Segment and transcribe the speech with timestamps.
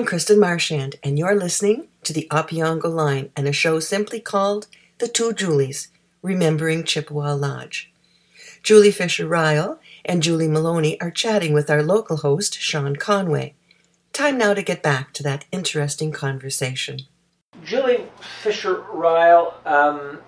[0.00, 4.66] I'm Kristen Marchand, and you're listening to the Opeongo Line and a show simply called
[4.96, 5.88] The Two Julies,
[6.22, 7.92] Remembering Chippawa Lodge.
[8.62, 9.76] Julie Fisher Ryall
[10.06, 13.52] and Julie Maloney are chatting with our local host, Sean Conway.
[14.14, 17.00] Time now to get back to that interesting conversation.
[17.62, 18.06] Julie
[18.40, 20.20] Fisher Ryall, um,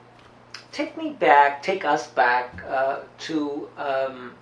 [0.71, 4.35] take me back, take us back uh, to um,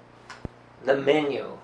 [0.85, 1.57] the menu.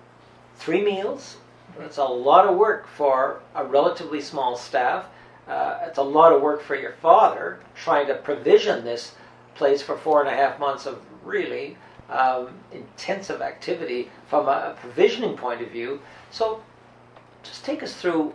[0.55, 1.35] Three meals.
[1.81, 5.05] It's a lot of work for a relatively small staff.
[5.47, 9.13] Uh, it's a lot of work for your father trying to provision this
[9.55, 11.77] place for four and a half months of really
[12.09, 16.01] um, intensive activity from a, provisioning point of view.
[16.31, 16.61] So,
[17.43, 18.33] just take us through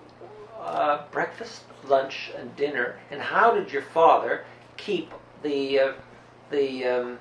[0.61, 4.45] uh, breakfast, lunch, and dinner, and how did your father
[4.77, 5.11] keep
[5.43, 5.93] the uh,
[6.51, 7.19] the um,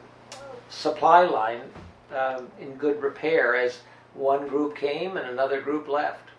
[0.70, 1.62] supply line
[2.16, 3.80] um, in good repair as
[4.14, 6.30] one group came and another group left?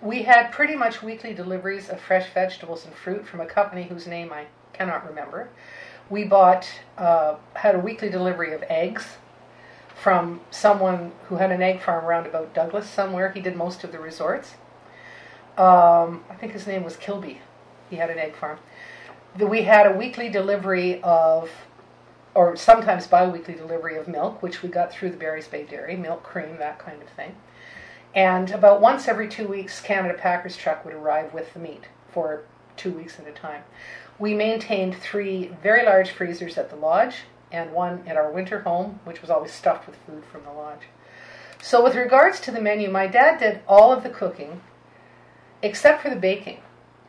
[0.00, 4.06] We had pretty much weekly deliveries of fresh vegetables and fruit from a company whose
[4.06, 5.48] name I cannot remember.
[6.10, 9.16] We bought, uh, had a weekly delivery of eggs
[9.94, 13.30] from someone who had an egg farm around about Douglas somewhere.
[13.30, 14.54] He did most of the resorts.
[15.56, 17.40] Um, I think his name was Kilby.
[17.88, 18.58] He had an egg farm.
[19.38, 21.50] We had a weekly delivery of,
[22.34, 26.22] or sometimes bi-weekly delivery of milk, which we got through the Barry's Bay Dairy, milk,
[26.22, 27.36] cream, that kind of thing.
[28.14, 32.42] And about once every two weeks, Canada Packers truck would arrive with the meat for
[32.76, 33.62] two weeks at a time.
[34.18, 37.16] We maintained three very large freezers at the lodge
[37.50, 40.82] and one at our winter home, which was always stuffed with food from the lodge.
[41.62, 44.60] So, with regards to the menu, my dad did all of the cooking
[45.62, 46.60] except for the baking.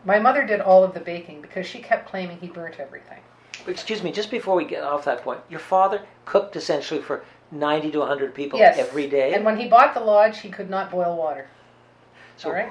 [0.06, 3.20] My mother did all of the baking because she kept claiming he burnt everything.
[3.68, 7.92] Excuse me, just before we get off that point, your father cooked essentially for 90
[7.92, 8.78] to 100 people yes.
[8.78, 9.34] every day?
[9.34, 11.48] And when he bought the lodge, he could not boil water.
[12.38, 12.70] So, all right?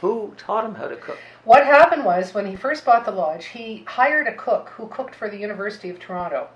[0.00, 1.18] who taught him how to cook?
[1.44, 5.14] What happened was when he first bought the lodge, he hired a cook who cooked
[5.14, 6.48] for the University of Toronto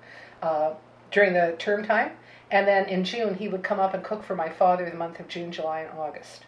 [0.43, 0.75] uh,
[1.11, 2.13] during the term time.
[2.51, 5.19] And then in June, he would come up and cook for my father the month
[5.19, 6.45] of June, July, and August.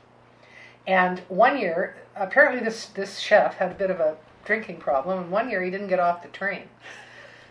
[0.86, 5.30] And one year, apparently this, this chef had a bit of a drinking problem, and
[5.30, 6.68] one year he didn't get off the train.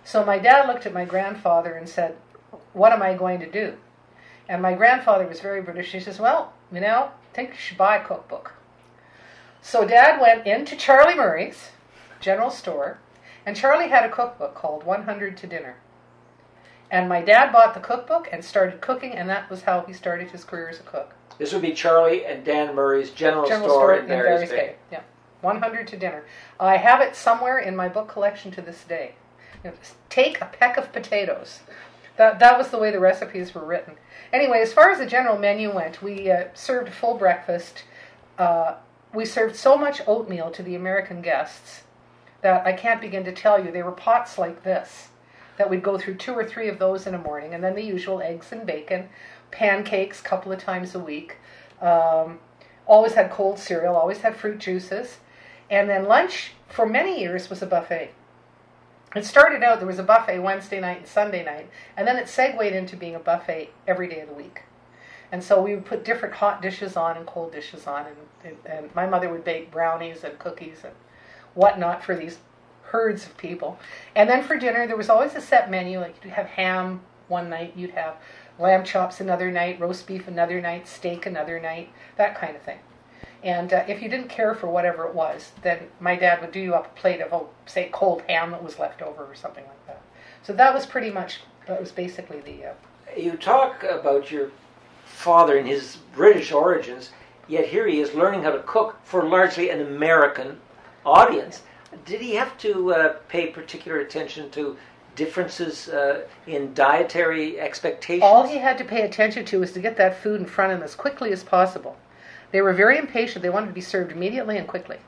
[0.03, 2.15] So my dad looked at my grandfather and said,
[2.73, 3.75] What am I going to do?
[4.49, 5.91] And my grandfather was very British.
[5.91, 8.53] He says, Well, you know, I think you should buy a cookbook.
[9.61, 11.69] So dad went into Charlie Murray's
[12.19, 12.99] general store,
[13.45, 15.77] and Charlie had a cookbook called 100 to Dinner.
[16.91, 20.31] And my dad bought the cookbook and started cooking, and that was how he started
[20.31, 21.15] his career as a cook.
[21.39, 24.55] This would be Charlie and Dan Murray's general, general store, store in, Barry's Bay.
[24.55, 24.75] Bay.
[24.91, 25.01] Yeah,
[25.43, 26.23] 100 to dinner.
[26.59, 29.15] I have it somewhere in my book collection to this day.
[30.09, 31.59] Take a peck of potatoes.
[32.17, 33.95] That, that was the way the recipes were written.
[34.31, 37.83] Anyway, as far as the general menu went, we uh, served full breakfast.
[38.37, 38.75] Uh,
[39.13, 41.83] we served so much oatmeal to the American guests
[42.41, 43.71] that I can't begin to tell you.
[43.71, 45.09] They were pots like this
[45.57, 47.83] that we'd go through two or three of those in a morning, and then the
[47.83, 49.09] usual eggs and bacon,
[49.51, 51.37] pancakes a couple of times a week.
[51.79, 52.39] Um,
[52.87, 55.17] always had cold cereal, always had fruit juices.
[55.73, 58.11] And then lunch, for many years, was a buffet.
[59.15, 61.67] It started out, there was a buffet Wednesday night and Sunday night,
[61.97, 64.61] and then it segued into being a buffet every day of the week.
[65.31, 68.57] And so we would put different hot dishes on and cold dishes on, and, and,
[68.67, 70.93] and my mother would bake brownies and cookies and
[71.55, 72.37] whatnot for these
[72.83, 73.79] herds of people.
[74.15, 75.99] And then for dinner, there was always a set menu.
[75.99, 78.17] Like you'd have ham one night, you'd have
[78.59, 82.77] lamb chops another night, roast beef another night, steak another night, that kind of thing.
[83.43, 86.61] And uh, if you didn't care for whatever it was, then my dad would do
[86.61, 89.65] you up a plate of, oh, say, cold ham that was left over or something
[89.65, 90.01] like that.
[90.43, 92.67] So that was pretty much, that was basically the.
[92.67, 92.73] Uh,
[93.17, 94.51] you talk about your
[95.05, 97.11] father and his British origins,
[97.47, 100.59] yet here he is learning how to cook for largely an American
[101.05, 101.63] audience.
[102.05, 104.77] Did he have to uh, pay particular attention to
[105.15, 108.23] differences uh, in dietary expectations?
[108.23, 110.79] All he had to pay attention to was to get that food in front of
[110.79, 111.97] him as quickly as possible.
[112.53, 113.43] They were very impatient.
[113.43, 114.99] They wanted to be served immediately and quickly.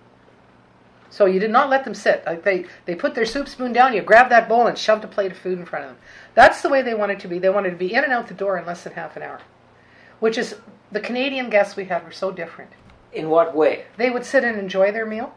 [1.10, 2.24] So you did not let them sit.
[2.26, 5.08] Like they, they put their soup spoon down, you grabbed that bowl and shoved a
[5.08, 6.00] plate of food in front of them.
[6.34, 7.40] That's the way they wanted to be.
[7.40, 9.40] They wanted to be in and out the door in less than half an hour.
[10.20, 10.58] Which is,
[10.92, 12.72] the Canadian guests we had were so different.
[13.14, 13.86] In what way?
[13.96, 15.34] They would sit and enjoy their meal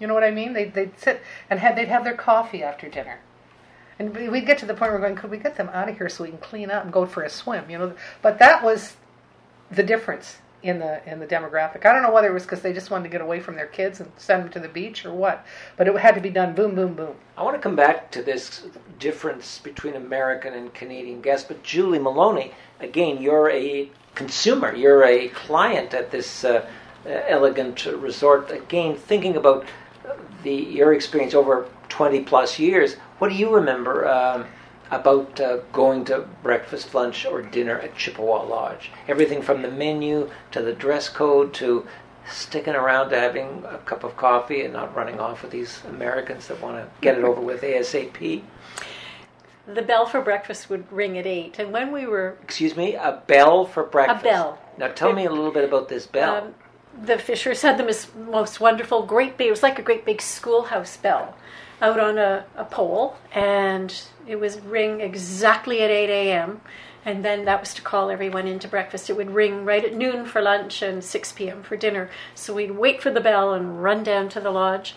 [0.00, 0.52] you know what I mean?
[0.52, 3.20] They they'd sit and had they'd have their coffee after dinner.
[3.98, 5.96] And we'd get to the point where we're going, could we get them out of
[5.96, 7.70] here so we can clean up and go for a swim?
[7.70, 8.96] You know, but that was
[9.70, 11.84] the difference in the in the demographic.
[11.84, 13.66] I don't know whether it was because they just wanted to get away from their
[13.66, 15.46] kids and send them to the beach or what,
[15.76, 17.14] but it had to be done boom, boom, boom.
[17.36, 18.66] I want to come back to this
[18.98, 25.28] difference between American and Canadian guests, but Julie Maloney, again, you're a consumer, you're a
[25.28, 26.66] client at this uh,
[27.04, 28.50] uh, elegant resort.
[28.50, 29.66] Again, thinking about
[30.42, 34.46] the your experience over 20 plus years, what do you remember um,
[34.90, 38.90] about uh, going to breakfast, lunch, or dinner at Chippawa Lodge?
[39.08, 41.86] Everything from the menu to the dress code to
[42.30, 46.48] sticking around to having a cup of coffee and not running off with these Americans
[46.48, 48.42] that want to get it over with ASAP.
[49.66, 53.22] The bell for breakfast would ring at eight, and when we were Excuse me, a
[53.26, 54.20] bell for breakfast.
[54.20, 54.58] A bell.
[54.76, 56.36] Now tell me a little bit about this bell.
[56.36, 56.54] Um,
[57.02, 60.96] the Fishers had the most wonderful, great big, it was like a great big schoolhouse
[60.96, 61.34] bell
[61.80, 66.60] out on a, a pole, and it was ring exactly at 8 a.m.
[67.04, 69.10] And then that was to call everyone into breakfast.
[69.10, 71.62] It would ring right at noon for lunch and 6 p.m.
[71.62, 72.10] for dinner.
[72.34, 74.94] So we'd wait for the bell and run down to the lodge.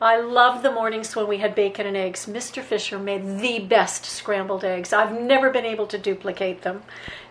[0.00, 2.26] I loved the mornings when we had bacon and eggs.
[2.26, 2.62] Mr.
[2.62, 4.92] Fisher made the best scrambled eggs.
[4.92, 6.84] I've never been able to duplicate them.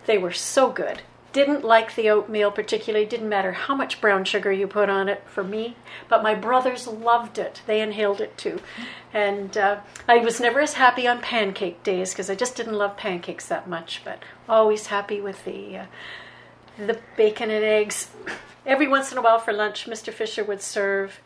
[0.06, 1.02] They were so good.
[1.32, 3.06] Didn't like the oatmeal particularly.
[3.06, 5.76] Didn't matter how much brown sugar you put on it for me.
[6.08, 7.62] But my brothers loved it.
[7.68, 8.60] They inhaled it too.
[9.14, 12.98] And uh, I was never as happy on pancake days because I just didn't love
[12.98, 14.02] pancakes that much.
[14.04, 15.86] But always happy with the uh,
[16.78, 18.10] the bacon and eggs.
[18.66, 20.14] Every once in a while for lunch, Mr.
[20.14, 21.20] Fisher would serve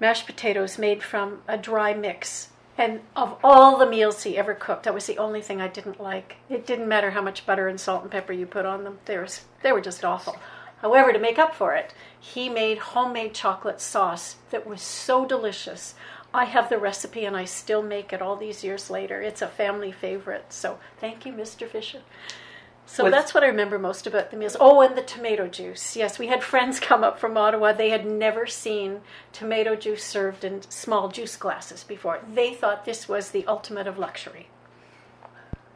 [0.00, 2.48] mashed potatoes made from a dry mix.
[2.78, 6.00] And of all the meals he ever cooked, that was the only thing I didn't
[6.00, 6.36] like.
[6.50, 8.98] It didn't matter how much butter and salt and pepper you put on them.
[9.06, 10.36] They, was, they were just awful.
[10.82, 15.94] However, to make up for it, he made homemade chocolate sauce that was so delicious.
[16.34, 19.22] I have the recipe and I still make it all these years later.
[19.22, 20.52] It's a family favorite.
[20.52, 21.66] So thank you, Mr.
[21.66, 22.02] Fisher.
[22.86, 24.56] So With- that's what I remember most about the meals.
[24.60, 25.96] Oh, and the tomato juice.
[25.96, 27.72] Yes, we had friends come up from Ottawa.
[27.72, 29.00] They had never seen
[29.32, 32.20] tomato juice served in small juice glasses before.
[32.32, 34.48] They thought this was the ultimate of luxury.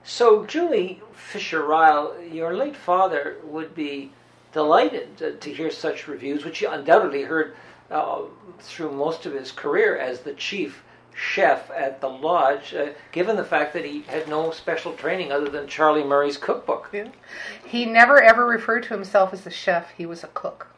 [0.03, 4.13] So, Julie Fisher Ryall, your late father would be
[4.53, 7.55] delighted to, to hear such reviews, which he undoubtedly heard
[7.91, 8.23] uh,
[8.61, 10.83] through most of his career as the chief
[11.21, 15.51] chef at the lodge, uh, given the fact that he had no special training other
[15.51, 16.91] than Charlie Murray's cookbook.
[17.67, 19.91] He never ever referred to himself as a chef.
[19.97, 20.69] He was a cook.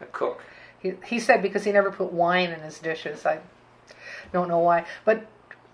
[0.00, 0.42] A cook.
[0.80, 3.24] He, he said because he never put wine in his dishes.
[3.24, 3.38] I
[4.32, 4.84] don't know why.
[5.04, 5.26] But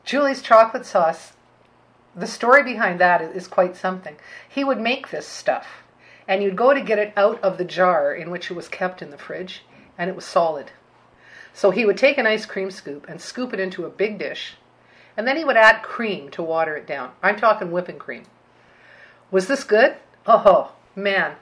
[0.04, 1.32] Julie's chocolate sauce,
[2.14, 4.16] the story behind that is, is quite something.
[4.46, 5.82] He would make this stuff,
[6.28, 9.00] and you'd go to get it out of the jar in which it was kept
[9.00, 9.64] in the fridge,
[9.96, 10.72] and it was solid.
[11.52, 14.54] So he would take an ice cream scoop and scoop it into a big dish,
[15.16, 17.12] and then he would add cream to water it down.
[17.22, 18.24] I'm talking whipping cream.
[19.30, 19.96] Was this good?
[20.26, 21.34] Oh, man.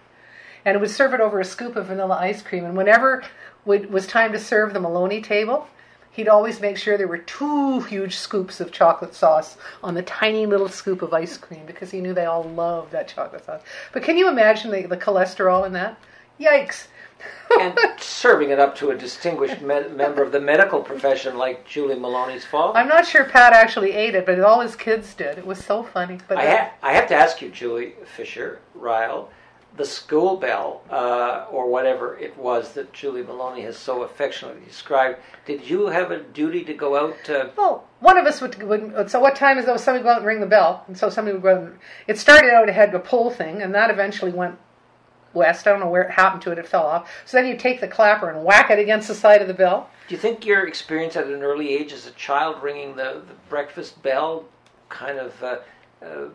[0.65, 2.65] And it would serve it over a scoop of vanilla ice cream.
[2.65, 3.25] And whenever
[3.67, 5.69] it was time to serve the Maloney table,
[6.11, 10.47] he'd always make sure there were two huge scoops of chocolate sauce on the tiny
[10.47, 13.63] little scoop of ice cream because he knew they all loved that chocolate sauce.
[13.93, 15.99] But can you imagine the, the cholesterol in that?
[16.41, 16.89] Yikes.
[17.61, 21.99] And serving it up to a distinguished me- member of the medical profession like Julie
[21.99, 22.79] Maloney's father.
[22.79, 25.39] I'm not sure Pat actually ate it, but all his kids did.
[25.39, 26.19] It was so funny.
[26.29, 29.29] But I, ha- I have to ask you, Julie Fisher Ryall,
[29.77, 35.19] the school bell, uh, or whatever it was that Julie Maloney has so affectionately described,
[35.47, 37.51] did you have a duty to go out to.
[37.57, 39.11] Well, one of us would, would.
[39.11, 39.77] So what time is though?
[39.77, 41.57] Somebody would go out and ring the bell, and so somebody would go.
[41.57, 44.59] And, it started out it had a pull thing, and that eventually went
[45.35, 45.67] west.
[45.67, 46.59] I don't know where it happened to it.
[46.59, 47.11] It fell off.
[47.25, 49.91] So then you take the clapper and whack it against the side of the bell.
[50.09, 53.35] Do you think your experience at an early age as a child ringing the, the
[53.49, 54.47] breakfast bell
[54.89, 55.59] kind of uh,
[56.03, 56.29] uh,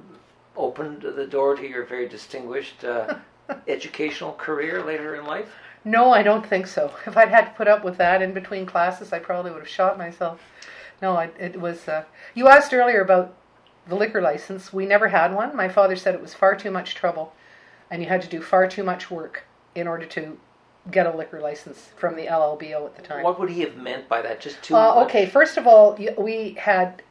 [0.56, 3.16] opened the door to your very distinguished uh,
[3.68, 5.50] educational career later in life?
[5.86, 6.94] No, I don't think so.
[7.08, 9.70] If I'd had to put up with that in between classes, I probably would have
[9.70, 10.40] shot myself.
[11.02, 11.88] No, I, it was.
[11.88, 13.36] Uh, you asked earlier about
[13.88, 14.72] the liquor license.
[14.72, 15.56] We never had one.
[15.56, 17.34] My father said it was far too much trouble,
[17.94, 19.44] and you had to do far too much work
[19.76, 20.36] in order to
[20.90, 23.24] get a liquor license from the LLBO at the time.
[23.24, 24.42] What would he have meant by that?
[24.42, 25.06] Just too Uh, much?
[25.06, 27.04] okay, first of all, we had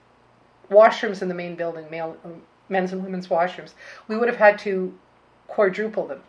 [0.68, 3.74] washrooms in the main building, male, um, men's and women's washrooms.
[4.08, 4.98] We would have had to
[5.46, 6.24] quadruple them.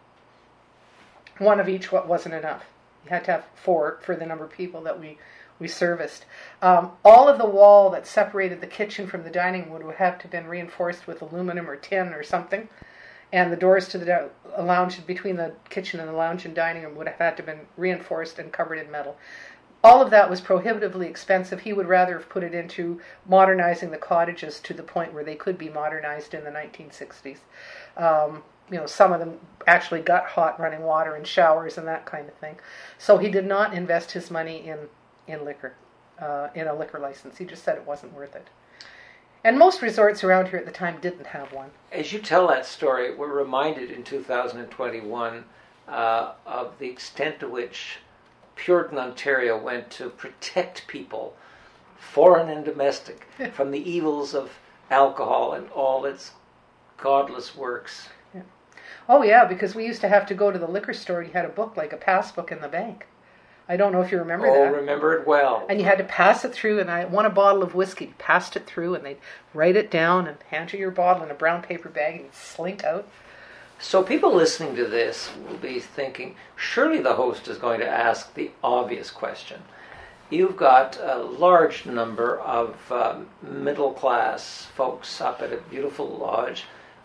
[1.40, 2.66] One of each wa- wasn't enough.
[3.06, 5.18] You had to have four for the number of people that we,
[5.58, 6.26] we serviced.
[6.62, 10.24] Um, all of the wall that separated the kitchen from the dining would have to
[10.24, 12.70] have been reinforced with aluminum or tin or something.
[13.34, 16.96] And the doors to the lounge between the kitchen and the lounge and dining room
[16.96, 19.18] would have had to have been reinforced and covered in metal
[19.84, 21.60] all of that was prohibitively expensive.
[21.60, 25.36] He would rather have put it into modernizing the cottages to the point where they
[25.36, 27.40] could be modernized in the 1960s.
[27.98, 32.06] Um, you know, some of them actually got hot running water and showers and that
[32.06, 32.56] kind of thing.
[32.98, 34.80] So he did not invest his money in
[35.26, 35.74] in liquor,
[36.20, 37.38] uh, in a liquor license.
[37.38, 38.50] He just said it wasn't worth it.
[39.44, 41.72] And most resorts around here at the time didn't have one.
[41.92, 45.44] As you tell that story, we're reminded in 2021
[45.88, 47.98] uh, of the extent to which
[48.56, 51.36] Puritan Ontario went to protect people,
[51.98, 54.52] foreign and domestic, from the evils of
[54.90, 56.32] alcohol and all its
[56.98, 58.08] godless works.
[59.10, 61.34] Oh yeah, because we used to have to go to the liquor store and you
[61.34, 63.06] had a book like a passbook in the bank.
[63.68, 64.74] I don't know if you remember oh, that.
[64.74, 65.66] Oh, remember it well.
[65.70, 68.14] And you had to pass it through, and I won a bottle of whiskey.
[68.18, 69.20] Passed it through, and they'd
[69.54, 72.36] write it down and hand you your bottle in a brown paper bag, and you'd
[72.36, 73.08] slink out.
[73.80, 78.34] So people listening to this will be thinking, surely the host is going to ask
[78.34, 79.62] the obvious question.
[80.30, 86.64] You've got a large number of um, middle class folks up at a beautiful lodge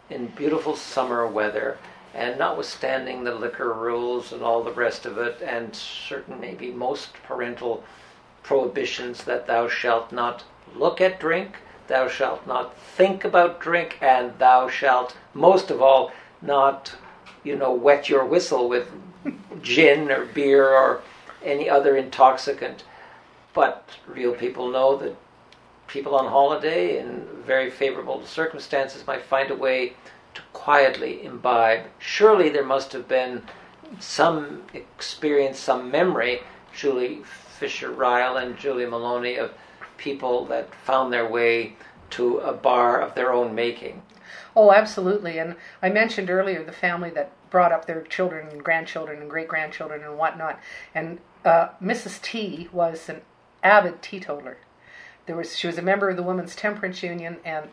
[0.09, 1.79] in beautiful summer weather,
[2.15, 7.13] and notwithstanding the liquor rules and all the rest of it, and certain, maybe most
[7.23, 7.85] parental
[8.43, 14.39] prohibitions that thou shalt not look at drink, thou shalt not think about drink, and
[14.39, 16.95] thou shalt, most of all, not,
[17.45, 18.89] you know, wet your whistle with
[19.63, 21.03] gin or beer or
[21.43, 22.85] any other intoxicant.
[23.55, 25.17] But real people know that
[25.87, 29.95] people on holiday in very favorable circumstances might find a way
[30.39, 31.87] to quietly imbibe.
[31.99, 33.43] Surely there must have been
[33.99, 36.41] some experience, some memory,
[36.75, 37.23] Julie
[37.59, 39.53] Fisher Ryall and Julie Maloney, of
[39.97, 41.75] people that found their way
[42.11, 44.03] to a bar of their own making.
[44.55, 45.39] Oh, absolutely.
[45.39, 49.49] And I mentioned earlier the family that brought up their children and grandchildren and great
[49.49, 50.61] grandchildren and whatnot.
[50.95, 52.23] And uh, Mrs.
[52.23, 53.23] T was an
[53.63, 54.59] avid teetotaler.
[55.27, 57.69] There was she was a member of the Women's Temperance Union, and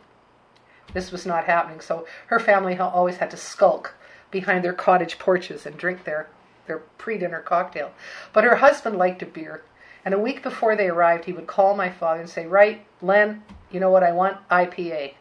[0.94, 1.82] this was not happening.
[1.82, 3.96] So her family always had to skulk
[4.32, 6.28] behind their cottage porches and drink their
[6.68, 7.92] their pre-dinner cocktail.
[8.34, 9.62] But her husband liked a beer,
[10.04, 13.44] and a week before they arrived, he would call my father and say, "Right, Len,
[13.70, 14.38] you know what I want?
[14.50, 15.14] IPA."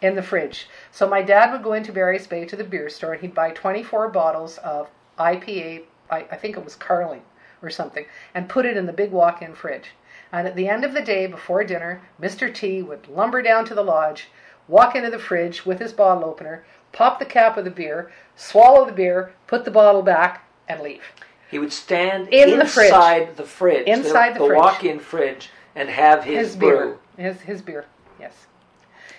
[0.00, 0.68] In the fridge.
[0.90, 3.52] So my dad would go into Barry's Bay to the beer store and he'd buy
[3.52, 7.22] 24 bottles of IPA, I, I think it was Carling
[7.62, 9.92] or something, and put it in the big walk in fridge.
[10.32, 12.52] And at the end of the day, before dinner, Mr.
[12.52, 14.28] T would lumber down to the lodge,
[14.72, 18.84] walk into the fridge with his bottle opener, pop the cap of the beer, swallow
[18.86, 21.02] the beer, put the bottle back, and leave.
[21.50, 22.86] He would stand In the fridge.
[22.86, 24.56] inside the fridge, Inside the fridge.
[24.58, 26.98] walk-in fridge, and have his, His brew.
[27.16, 27.84] beer, his his beer,
[28.18, 28.32] yes.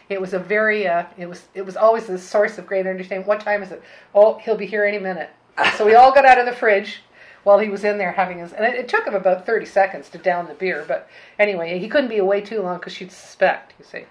[0.10, 3.28] It was a very, uh, it was it was always a source of great understanding.
[3.28, 3.82] What time is it?
[4.16, 5.30] Oh, he'll be here any minute.
[5.78, 7.04] So we all got out of the fridge
[7.44, 10.10] while he was in there having his, and it, it took him about thirty seconds
[10.10, 10.84] to down the beer.
[10.88, 11.08] But
[11.38, 13.74] anyway, he couldn't be away too long because she'd suspect.
[13.78, 14.06] You see.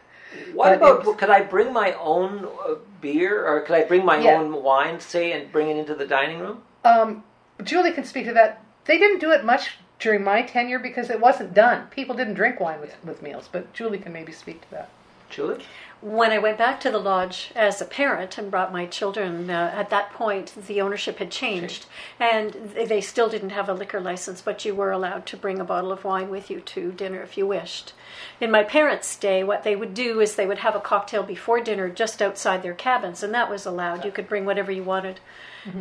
[0.52, 1.04] What But about?
[1.06, 4.32] was- could I bring my own uh, beer, or could I bring my Yeah.
[4.34, 6.62] own wine, say, and bring it into the dining room?
[6.84, 7.24] Um,
[7.62, 8.62] Julie can speak to that.
[8.84, 11.86] They didn't do it much during my tenure because it wasn't done.
[11.90, 14.88] People didn't drink wine with, with meals, but Julie can maybe speak to that.
[15.32, 15.64] Julie?
[16.02, 19.72] When I went back to the lodge as a parent and brought my children, uh,
[19.74, 21.86] at that point the ownership had changed,
[22.18, 25.60] and th- they still didn't have a liquor license, but you were allowed to bring
[25.60, 27.92] a bottle of wine with you to dinner if you wished.
[28.40, 31.60] In my parents' day, what they would do is they would have a cocktail before
[31.60, 34.04] dinner just outside their cabins, and that was allowed.
[34.04, 35.20] You could bring whatever you wanted.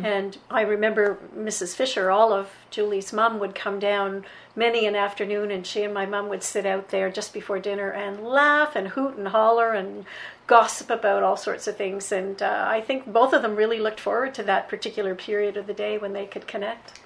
[0.04, 1.74] And I remember Mrs.
[1.74, 4.24] Fisher, Olive, Julie's mom, would come down
[4.54, 7.90] many an afternoon, and she and my mom would sit out there just before dinner
[7.90, 10.04] and laugh and hoot and holler and
[10.46, 12.12] gossip about all sorts of things.
[12.12, 15.66] And uh, I think both of them really looked forward to that particular period of
[15.66, 17.00] the day when they could connect.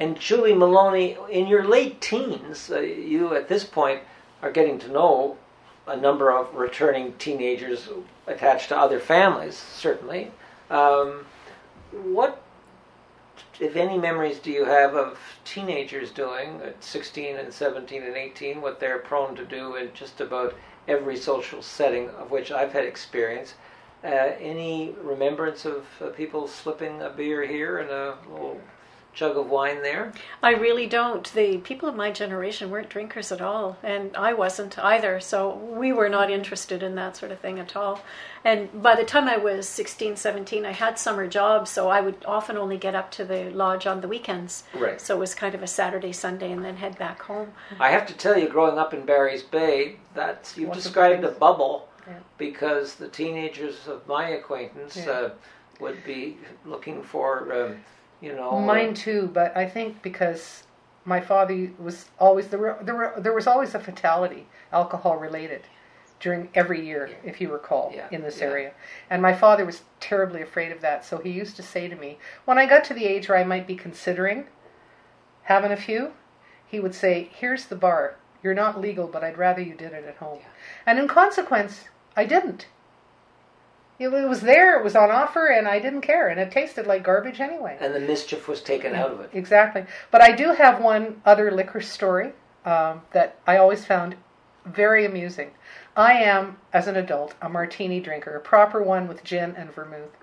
[0.00, 4.00] And Julie Maloney, in your late teens, uh, you at this point
[4.40, 5.36] are getting to know
[5.86, 7.88] a number of returning teenagers
[8.26, 10.30] attached to other families, certainly.
[10.70, 11.26] Um,
[11.92, 12.42] what,
[13.60, 18.60] if any, memories do you have of teenagers doing at 16 and 17 and 18
[18.60, 20.54] what they're prone to do in just about
[20.88, 23.54] every social setting of which I've had experience?
[24.04, 28.60] Uh, any remembrance of uh, people slipping a beer here and a little
[29.12, 30.12] jug of wine there?
[30.42, 31.30] I really don't.
[31.34, 35.20] The people of my generation weren't drinkers at all, and I wasn't either.
[35.20, 38.00] So we were not interested in that sort of thing at all.
[38.44, 42.24] And by the time I was 16, 17, I had summer jobs, so I would
[42.26, 44.64] often only get up to the lodge on the weekends.
[44.74, 45.00] Right.
[45.00, 47.52] So it was kind of a Saturday, Sunday, and then head back home.
[47.78, 51.30] I have to tell you, growing up in Barry's Bay, that's you've the described a
[51.30, 52.14] bubble Yeah.
[52.38, 55.10] because the teenagers of my acquaintance Yeah.
[55.10, 55.30] uh,
[55.80, 57.84] would be looking for, um,
[58.22, 60.62] you know, Mine too, but I think because
[61.04, 62.60] my father was always there.
[62.60, 65.62] Were, there, were, there was always a fatality, alcohol related,
[66.20, 68.46] during every year, if you recall, Yeah, in this yeah.
[68.46, 68.72] area.
[69.10, 72.18] And my father was terribly afraid of that, so he used to say to me,
[72.44, 74.46] when I got to the age where I might be considering
[75.42, 76.12] having a few,
[76.66, 78.16] he would say, "Here's the bar.
[78.42, 80.38] You're not legal, but I'd rather you did it at home."
[80.86, 81.86] And in consequence,
[82.16, 82.66] I didn't.
[83.98, 87.04] It was there, it was on offer, and I didn't care, and it tasted like
[87.04, 87.76] garbage anyway.
[87.80, 89.30] And the mischief was taken out of it.
[89.32, 89.84] Exactly.
[90.10, 92.32] But I do have one other liquor story
[92.64, 94.16] um, that I always found
[94.64, 95.52] very amusing.
[95.96, 100.16] I am, as an adult, a martini drinker, a proper one with gin and vermouth.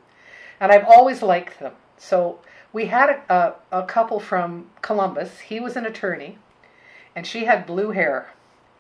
[0.60, 1.74] And I've always liked them.
[1.98, 2.40] So
[2.74, 5.40] we had a, a, a couple from Columbus.
[5.40, 6.38] He was an attorney,
[7.16, 8.34] and she had blue hair.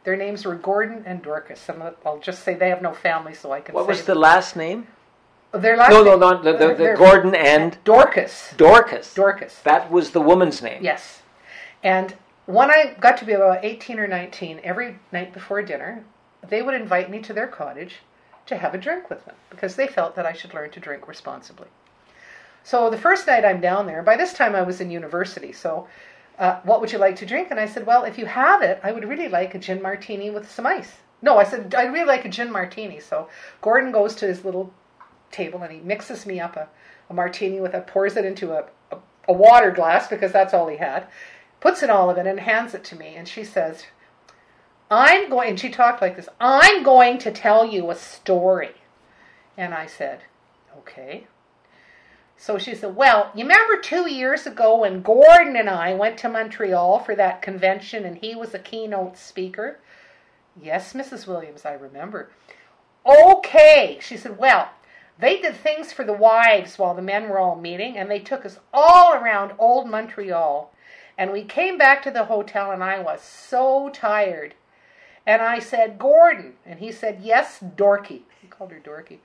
[0.03, 1.67] Their names were Gordon and Dorcas.
[1.69, 4.55] And I'll just say they have no family, so I can What was the last
[4.55, 4.87] name?
[5.53, 8.53] Oh, their last No, no, not the, the, the Gordon and Dorcas.
[8.55, 9.13] Dorcas.
[9.13, 9.61] Dorcas.
[9.63, 10.83] That was the woman's name.
[10.83, 11.21] Yes.
[11.83, 12.15] And
[12.45, 16.03] when I got to be about 18 or 19, every night before dinner,
[16.47, 17.97] they would invite me to their cottage
[18.45, 21.07] to have a drink with them because they felt that I should learn to drink
[21.07, 21.67] responsibly.
[22.63, 25.87] So the first night I'm down there, by this time I was in university, so
[26.39, 27.49] uh, what would you like to drink?
[27.51, 30.29] And I said, well, if you have it, I would really like a gin martini
[30.29, 30.93] with some ice.
[31.21, 33.01] No, I said, I'd really like a gin martini.
[33.01, 33.27] So
[33.61, 34.73] Gordon goes to his little
[35.31, 36.69] table and he mixes me up a,
[37.09, 40.69] a martini with it, pours it into a, a, a water glass because that's all
[40.69, 41.07] he had,
[41.59, 43.15] puts in all of it and hands it to me.
[43.15, 43.83] And she says,
[44.89, 48.75] I'm going, and she talked like this, I'm going to tell you a story.
[49.57, 50.21] And I said,
[50.77, 51.27] okay.
[52.41, 56.29] So she said, Well, you remember two years ago when Gordon and I went to
[56.29, 59.79] Montreal for that convention and he was a keynote speaker?
[60.59, 61.27] Yes, Mrs.
[61.27, 62.31] Williams, I remember.
[63.05, 63.99] Okay.
[64.01, 64.69] She said, Well,
[65.19, 68.45] they did things for the wives while the men were all meeting, and they took
[68.45, 70.71] us all around old Montreal.
[71.17, 74.55] And we came back to the hotel, and I was so tired.
[75.25, 76.53] And I said, Gordon.
[76.65, 78.21] And he said, Yes, Dorky.
[78.41, 79.17] He called her Dorky.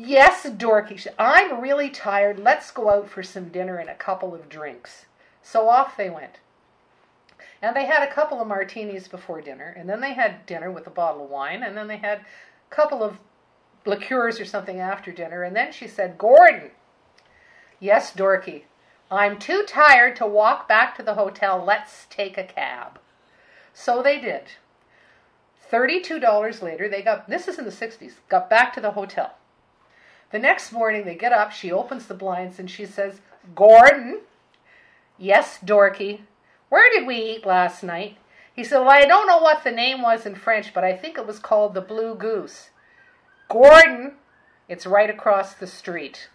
[0.00, 1.04] Yes, Dorky.
[1.18, 2.38] I'm really tired.
[2.38, 5.06] Let's go out for some dinner and a couple of drinks.
[5.42, 6.38] So off they went.
[7.60, 10.86] And they had a couple of martinis before dinner, and then they had dinner with
[10.86, 13.18] a bottle of wine, and then they had a couple of
[13.84, 15.42] liqueurs or something after dinner.
[15.42, 16.70] And then she said, Gordon.
[17.80, 18.62] Yes, Dorky.
[19.10, 21.64] I'm too tired to walk back to the hotel.
[21.64, 23.00] Let's take a cab.
[23.74, 24.42] So they did.
[25.72, 29.37] $32 later, they got, this is in the 60s, got back to the hotel.
[30.30, 33.20] The next morning, they get up, she opens the blinds, and she says,
[33.54, 34.20] Gordon?
[35.16, 36.20] Yes, Dorky.
[36.68, 38.18] Where did we eat last night?
[38.54, 41.16] He said, Well, I don't know what the name was in French, but I think
[41.16, 42.70] it was called the Blue Goose.
[43.48, 44.14] Gordon,
[44.68, 46.28] it's right across the street.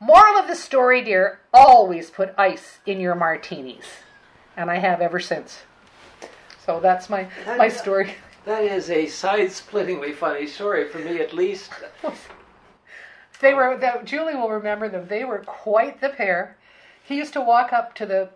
[0.00, 3.84] Moral of the story, dear, always put ice in your martinis.
[4.56, 5.62] And I have ever since.
[6.64, 8.14] So that's my, my story.
[8.44, 11.70] That is a side-splittingly funny story for me, at least.
[13.42, 15.08] They were that Julie will remember them.
[15.08, 16.56] They were quite the pair.
[17.02, 18.30] He used to walk up to the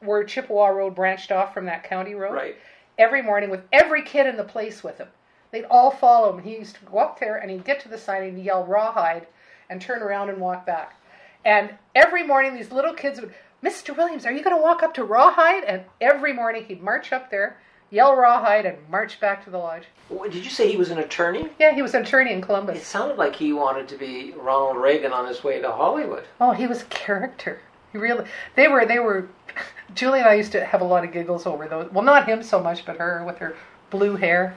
[0.00, 2.56] where Chippewa Road branched off from that county road Right.
[2.98, 5.08] every morning with every kid in the place with him.
[5.50, 6.42] They'd all follow him.
[6.42, 8.64] He used to go up there and he'd get to the sign and he'd yell
[8.64, 9.26] rawhide
[9.68, 10.96] and turn around and walk back.
[11.44, 13.96] And every morning these little kids would, Mr.
[13.96, 15.64] Williams, are you going to walk up to rawhide?
[15.64, 17.58] And every morning he'd march up there,
[17.90, 19.84] yell rawhide, and march back to the lodge.
[20.08, 21.48] What- Did you say he was an attorney?
[21.58, 22.76] Yeah, he was an attorney in Columbus.
[22.76, 22.86] It Columbus.
[22.88, 26.24] sounded like he wanted to be Ronald Reagan on his way to Hollywood.
[26.40, 27.60] Oh, he was a character.
[27.92, 28.24] He really.
[28.54, 28.84] They were.
[28.86, 29.28] They were.
[29.94, 31.90] Julie and I used to have a lot of giggles over those.
[31.92, 33.54] Well, not him so much, but her with her
[33.90, 34.56] blue hair.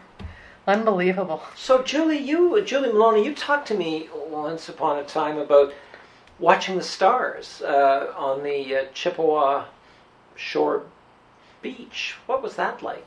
[0.68, 1.42] Unbelievable.
[1.56, 5.74] So, Julie, you, Julie Maloney, you talked to me once upon a time about
[6.38, 9.66] watching the stars uh, on the uh, Chippewa
[10.36, 10.84] Shore
[11.62, 12.16] Beach.
[12.28, 13.06] What was that like?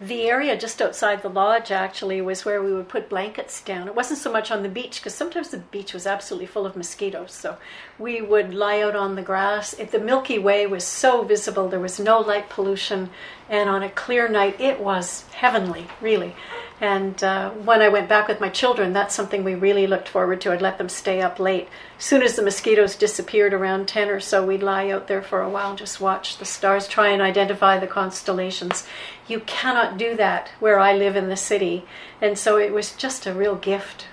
[0.00, 3.88] The area just outside the lodge actually was where we would put blankets down.
[3.88, 6.76] It wasn't so much on the beach because sometimes the beach was absolutely full of
[6.76, 7.32] mosquitoes.
[7.32, 7.56] So
[7.98, 9.72] we would lie out on the grass.
[9.72, 13.10] If the Milky Way was so visible, there was no light pollution,
[13.48, 16.34] and on a clear night, it was heavenly, really.
[16.80, 20.40] And uh, when I went back with my children, that's something we really looked forward
[20.42, 20.52] to.
[20.52, 21.68] I'd let them stay up late.
[21.98, 25.40] As soon as the mosquitoes disappeared around 10 or so, we'd lie out there for
[25.40, 28.86] a while and just watch the stars, try and identify the constellations.
[29.26, 31.84] You cannot do that where I live in the city.
[32.20, 34.06] And so it was just a real gift.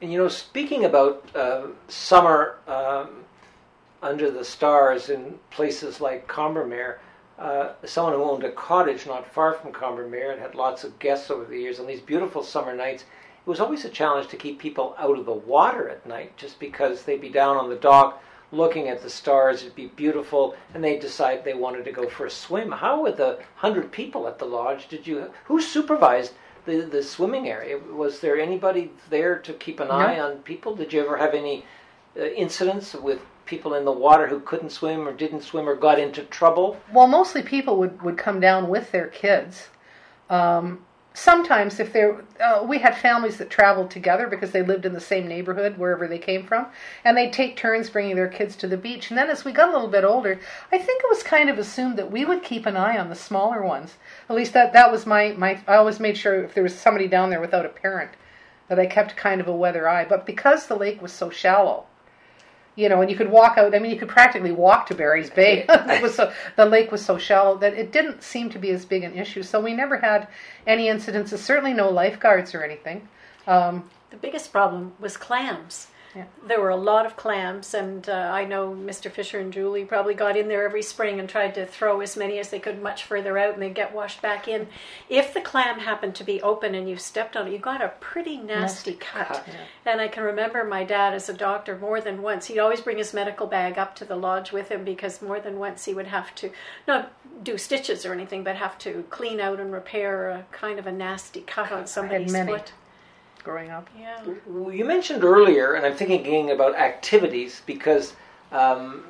[0.00, 3.24] And you know, speaking about uh, summer um,
[4.02, 6.98] under the stars in places like Combermere,
[7.38, 11.30] uh, someone who owned a cottage not far from Combermere and had lots of guests
[11.30, 14.58] over the years on these beautiful summer nights, it was always a challenge to keep
[14.58, 18.22] people out of the water at night just because they'd be down on the dock
[18.52, 22.26] looking at the stars, it'd be beautiful, and they'd decide they wanted to go for
[22.26, 22.72] a swim.
[22.72, 26.32] How with the hundred people at the lodge did you who supervised
[26.64, 27.78] the, the swimming area?
[27.78, 30.74] Was there anybody there to keep an eye on people?
[30.74, 31.64] Did you ever have any
[32.18, 35.98] uh, incidents with people in the water who couldn't swim or didn't swim or got
[35.98, 36.78] into trouble?
[36.92, 39.68] Well, mostly people would, would come down with their kids.
[40.30, 40.84] Um,
[41.18, 45.00] sometimes if there uh, we had families that traveled together because they lived in the
[45.00, 46.66] same neighborhood wherever they came from
[47.04, 49.68] and they'd take turns bringing their kids to the beach and then as we got
[49.68, 50.38] a little bit older
[50.70, 53.16] i think it was kind of assumed that we would keep an eye on the
[53.16, 53.96] smaller ones
[54.28, 57.08] at least that that was my my i always made sure if there was somebody
[57.08, 58.12] down there without a parent
[58.68, 61.84] that i kept kind of a weather eye but because the lake was so shallow
[62.78, 63.74] you know, and you could walk out.
[63.74, 65.64] I mean, you could practically walk to Barry's Bay.
[65.68, 68.84] it was so, the lake was so shallow that it didn't seem to be as
[68.84, 69.42] big an issue.
[69.42, 70.28] So we never had
[70.64, 71.38] any incidences.
[71.38, 73.08] Certainly no lifeguards or anything.
[73.48, 75.88] Um, The biggest problem was clams.
[76.18, 76.24] Yeah.
[76.48, 79.08] There were a lot of clams, and uh, I know Mr.
[79.08, 82.40] Fisher and Julie probably got in there every spring and tried to throw as many
[82.40, 84.66] as they could much further out, and they'd get washed back in.
[85.08, 87.92] If the clam happened to be open and you stepped on it, you got a
[88.00, 89.28] pretty nasty, cut.
[89.28, 89.48] cut,
[89.86, 92.46] And I can remember my dad as a doctor more than once.
[92.46, 95.60] He'd always bring his medical bag up to the lodge with him because more than
[95.60, 96.50] once he would have to
[96.88, 97.12] not
[97.44, 100.92] do stitches or anything, but have to clean out and repair a kind of a
[100.92, 102.72] nasty cut on somebody's foot.
[103.48, 103.88] Growing up.
[103.98, 104.22] Yeah.
[104.46, 108.12] You mentioned earlier, and I'm thinking again about activities because
[108.52, 109.04] um,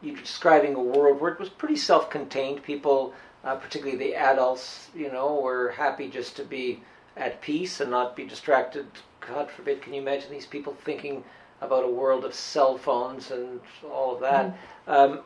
[0.00, 2.62] you're describing a world where it was pretty self-contained.
[2.62, 3.12] People,
[3.44, 6.80] uh, particularly the adults, you know, were happy just to be
[7.18, 8.86] at peace and not be distracted.
[9.20, 11.22] God forbid, can you imagine these people thinking
[11.60, 13.60] about a world of cell phones and
[13.92, 14.56] all of that?
[14.88, 15.20] Um,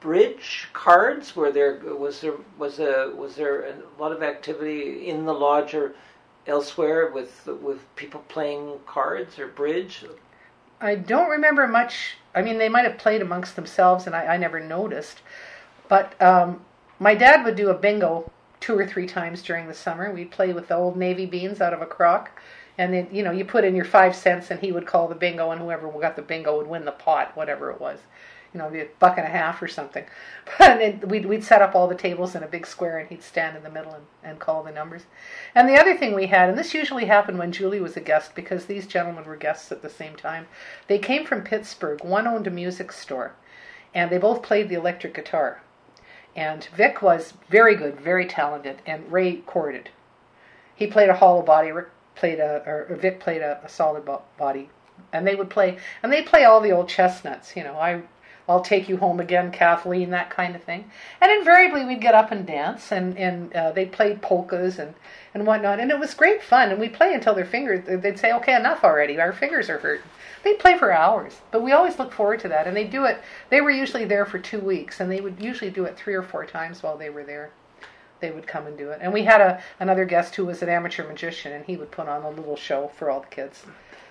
[0.00, 5.24] bridge cards were there was there was a was there a lot of activity in
[5.24, 5.94] the lodge or
[6.46, 10.04] elsewhere with with people playing cards or bridge
[10.80, 12.16] I don't remember much.
[12.34, 15.22] I mean, they might have played amongst themselves, and I, I never noticed.
[15.88, 16.60] But um,
[16.98, 18.30] my dad would do a bingo
[18.60, 20.12] two or three times during the summer.
[20.12, 22.42] We'd play with the old navy beans out of a crock,
[22.76, 25.14] and then you know you put in your five cents, and he would call the
[25.14, 28.00] bingo, and whoever got the bingo would win the pot, whatever it was.
[28.56, 30.04] You know, a buck and a half or something.
[30.58, 33.22] But then we'd, we'd set up all the tables in a big square, and he'd
[33.22, 35.02] stand in the middle and, and call the numbers.
[35.54, 38.34] And the other thing we had, and this usually happened when Julie was a guest
[38.34, 40.46] because these gentlemen were guests at the same time,
[40.86, 42.02] they came from Pittsburgh.
[42.02, 43.34] One owned a music store,
[43.94, 45.60] and they both played the electric guitar.
[46.34, 49.90] And Vic was very good, very talented, and Ray chorded.
[50.74, 54.22] He played a hollow body, Rick played a, or Vic played a, a solid bo-
[54.38, 54.70] body,
[55.12, 58.02] and they would play, and they play all the old chestnuts, you know, I,
[58.48, 60.90] I'll take you home again, Kathleen, that kind of thing.
[61.20, 64.94] And invariably we'd get up and dance, and and uh, they played polkas and
[65.34, 66.70] and whatnot, and it was great fun.
[66.70, 70.06] And we'd play until their fingers, they'd say, okay, enough already, our fingers are hurting.
[70.44, 72.66] They'd play for hours, but we always look forward to that.
[72.66, 73.18] And they do it.
[73.50, 76.22] They were usually there for two weeks, and they would usually do it three or
[76.22, 77.50] four times while they were there.
[78.20, 79.00] They would come and do it.
[79.02, 82.08] And we had a another guest who was an amateur magician, and he would put
[82.08, 83.66] on a little show for all the kids.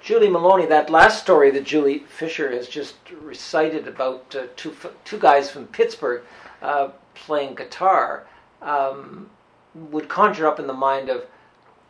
[0.05, 5.17] Julie Maloney, that last story that Julie Fisher has just recited about uh, two two
[5.17, 6.21] guys from Pittsburgh
[6.61, 8.27] uh, playing guitar
[8.61, 9.31] um,
[9.73, 11.25] would conjure up in the mind of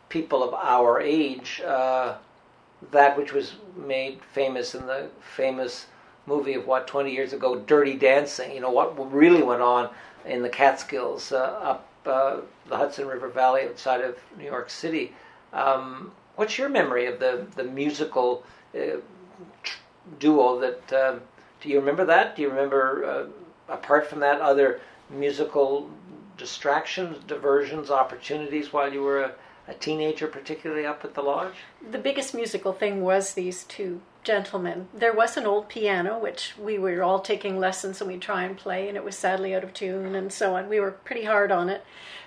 [0.08, 2.14] people of our age uh,
[2.90, 5.84] that which was made famous in the famous
[6.24, 8.50] movie of what 20 years ago, Dirty Dancing.
[8.50, 9.90] You know what really went on
[10.24, 15.12] in the Catskills uh, up uh, the Hudson River Valley outside of New York City.
[15.52, 18.44] Um, what's your memory of the the musical
[18.74, 18.98] uh,
[20.18, 20.92] duo that?
[20.92, 21.20] um
[21.60, 22.36] do you remember that?
[22.36, 25.90] Do you remember uh, apart from that other musical
[26.36, 29.32] distractions, diversions, opportunities while you were a,
[29.68, 31.54] a teenager, particularly up at the lodge?
[31.90, 34.88] the biggest musical thing was these two gentlemen.
[34.92, 38.56] There was an old piano, which we were all taking lessons and we'd try and
[38.56, 40.68] play, and it was sadly out of tune and so on.
[40.68, 41.84] We were pretty hard on it.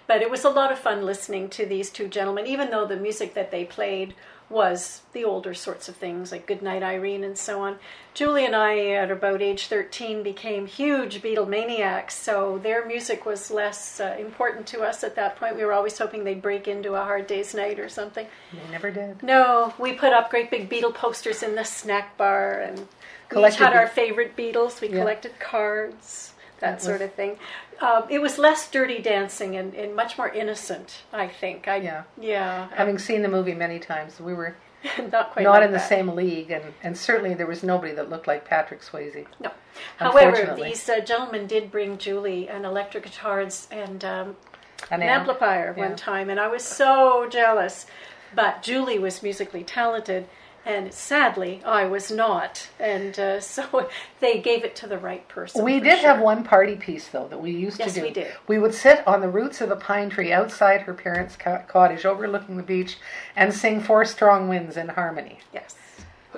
[0.07, 2.95] But it was a lot of fun listening to these two gentlemen, even though the
[2.95, 4.15] music that they played
[4.49, 7.77] was the older sorts of things like Goodnight Irene and so on.
[8.15, 13.99] Julie and I, at about age 13, became huge Beatlemaniacs, so their music was less
[13.99, 15.55] uh, important to us at that point.
[15.55, 18.25] We were always hoping they'd break into a Hard Day's Night or something.
[18.51, 19.21] They never did.
[19.23, 22.87] No, we put up great big Beatle posters in the snack bar, and
[23.33, 24.81] we each had our favorite Beatles.
[24.81, 24.99] We Yeah.
[24.99, 27.37] collected cards, that sort of thing.
[27.81, 31.67] Um, it was less dirty dancing and, and much more innocent, I think.
[31.67, 32.03] I, Yeah.
[32.19, 34.55] yeah, Having seen the movie many times, we were
[35.11, 35.89] not quite not like in the that.
[35.89, 39.25] same league, and, and certainly there was nobody that looked like Patrick Swayze.
[39.39, 39.51] No.
[39.97, 44.35] However, these uh, gentlemen did bring Julie an electric guitars and um,
[44.91, 45.87] An an amplifier Yeah.
[45.87, 47.85] one time, and I was so jealous.
[48.35, 50.27] But Julie was musically talented,
[50.65, 52.67] and sadly, I was not.
[52.79, 55.63] And uh, so they gave it to the right person.
[55.63, 58.05] We for did have one party piece though that we used Yes, to do.
[58.05, 58.31] we did.
[58.47, 62.57] We would sit on the roots of a pine tree outside her parents' cottage, overlooking
[62.57, 62.97] the beach,
[63.35, 65.39] and sing Four Strong Winds in harmony.
[65.53, 65.75] Yes.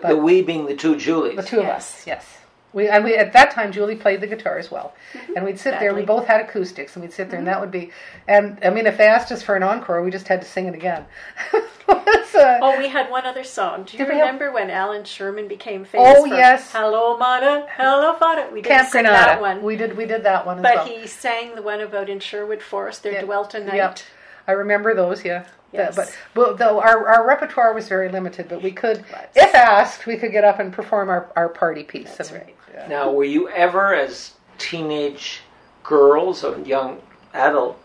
[0.01, 1.35] the we being the two Julies.
[1.35, 2.25] The two of us, yes.
[2.73, 4.93] We and we at that time Julie played the guitar as well,
[5.35, 5.93] and we'd sit there.
[5.93, 7.91] We both had acoustics, and we'd sit there, and that would be.
[8.29, 10.67] And I mean, if they asked us for an encore, we just had to sing
[10.67, 11.05] it again.
[12.33, 13.83] It's, uh, Oh, we had one other song.
[13.83, 16.15] Do you Did we have- remember when Allan Sherman became famous?
[16.17, 16.71] Oh, for yes.
[16.71, 17.67] Hello, Mana.
[17.75, 18.47] Hello, Fada.
[18.53, 19.25] We didn't Camp sing Granada.
[19.25, 19.61] that one.
[19.61, 19.97] We did.
[19.97, 20.85] We did that one as but well.
[20.85, 23.03] he sang the one about in Sherwood Forest.
[23.03, 23.21] There Yeah.
[23.23, 23.75] dwelt a knight.
[23.75, 23.99] Yep.
[24.47, 25.25] I remember those.
[25.25, 25.43] Yeah.
[25.73, 25.95] Yes.
[25.95, 29.29] But, but though our, our repertoire was very limited, but we could, Right.
[29.35, 32.15] if asked, we could get up and perform our, our party piece.
[32.15, 32.55] That's And- right.
[32.73, 32.87] yeah.
[32.87, 35.41] Now, were you ever, as teenage
[35.83, 37.01] girls or young
[37.33, 37.79] adult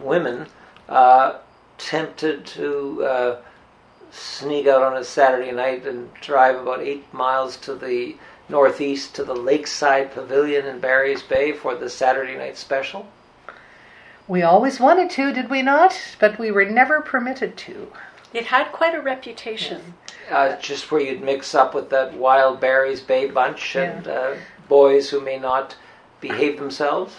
[0.00, 0.46] women,
[0.88, 1.34] uh,
[1.78, 3.36] tempted to uh,
[4.12, 8.16] sneak out on a Saturday night and drive about eight miles to the
[8.48, 13.06] northeast to the Lakeside Pavilion in Barry's Bay for the Saturday night special?
[14.28, 15.98] We always wanted to, did we not?
[16.20, 17.92] But we were never permitted to.
[18.32, 19.94] It had quite a reputation.
[20.30, 24.34] Uh, just where you'd mix up with that wild Barry's Bay bunch and uh,
[24.68, 25.76] boys who may not
[26.20, 27.14] behave themselves?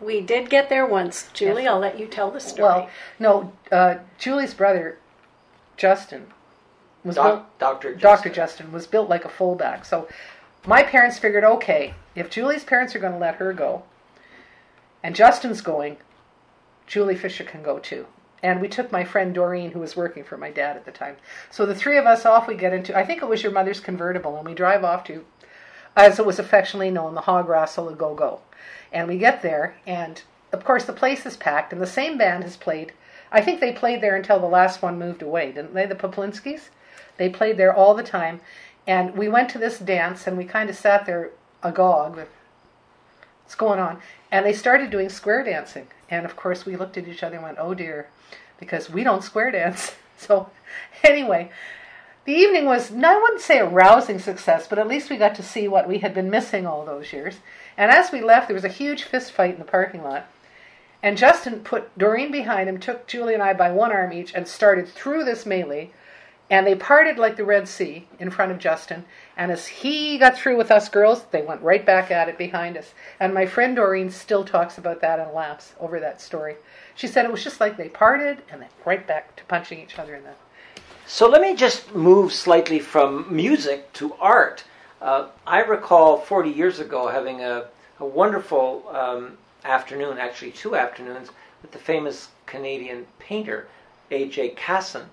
[0.00, 1.28] We did get there once.
[1.32, 1.70] Julie, Yes.
[1.72, 2.68] I'll let you tell the story.
[2.68, 4.98] Well, no, uh, Julie's brother,
[5.76, 6.26] Justin,
[7.04, 7.94] was built, Dr.
[7.94, 8.30] Dr.
[8.30, 9.84] Justin was built like a fullback.
[9.84, 10.08] So
[10.66, 13.84] my parents figured, okay, if Julie's parents are going to let her go,
[15.02, 15.98] and Justin's going,
[16.86, 18.06] Julie Fisher can go too.
[18.42, 21.16] And we took my friend Doreen, who was working for my dad at the time.
[21.50, 23.80] So the three of us off we get into, I think it was your mother's
[23.80, 25.24] convertible, and we drive off to,
[25.96, 28.40] as it was affectionately known, the Hog Wrestle the Go Go.
[28.92, 32.44] And we get there, and of course the place is packed, and the same band
[32.44, 32.92] has played.
[33.34, 35.86] I think they played there until the last one moved away, didn't they?
[35.86, 36.68] The Poplinskis?
[37.16, 38.40] They played there all the time.
[38.86, 42.28] And we went to this dance, and we kind of sat there agog with
[43.42, 43.98] what's going on.
[44.30, 45.88] And they started doing square dancing.
[46.08, 48.08] And of course, we looked at each other and went, oh dear,
[48.60, 49.94] because we don't square dance.
[50.16, 50.48] So,
[51.02, 51.50] anyway,
[52.24, 55.42] the evening was, I wouldn't say a rousing success, but at least we got to
[55.42, 57.34] see what we had been missing all those years.
[57.76, 60.28] And as we left, there was a huge fist fight in the parking lot.
[61.04, 64.48] And Justin put Doreen behind him, took Julie and I by one arm each, and
[64.48, 65.90] started through this melee.
[66.48, 69.04] And they parted like the Red Sea in front of Justin.
[69.36, 72.78] And as he got through with us girls, they went right back at it behind
[72.78, 72.94] us.
[73.20, 76.56] And my friend Doreen still talks about that and laughs over that story.
[76.94, 79.98] She said it was just like they parted and then right back to punching each
[79.98, 80.30] other in the.
[81.06, 84.64] So let me just move slightly from music to art.
[85.02, 87.66] Uh, I recall 40 years ago having a,
[88.00, 91.30] a wonderful um, afternoon, actually two afternoons,
[91.62, 93.66] with the famous Canadian painter
[94.10, 94.50] A.J.
[94.50, 95.08] Casson,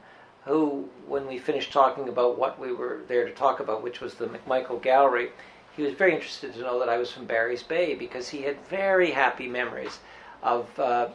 [0.46, 4.16] who, when we finished talking about what we were there to talk about, which was
[4.16, 5.32] the McMichael Gallery,
[5.76, 8.58] he was very interested to know that I was from Barry's Bay because he had
[8.68, 10.00] very happy memories
[10.44, 11.08] of uh,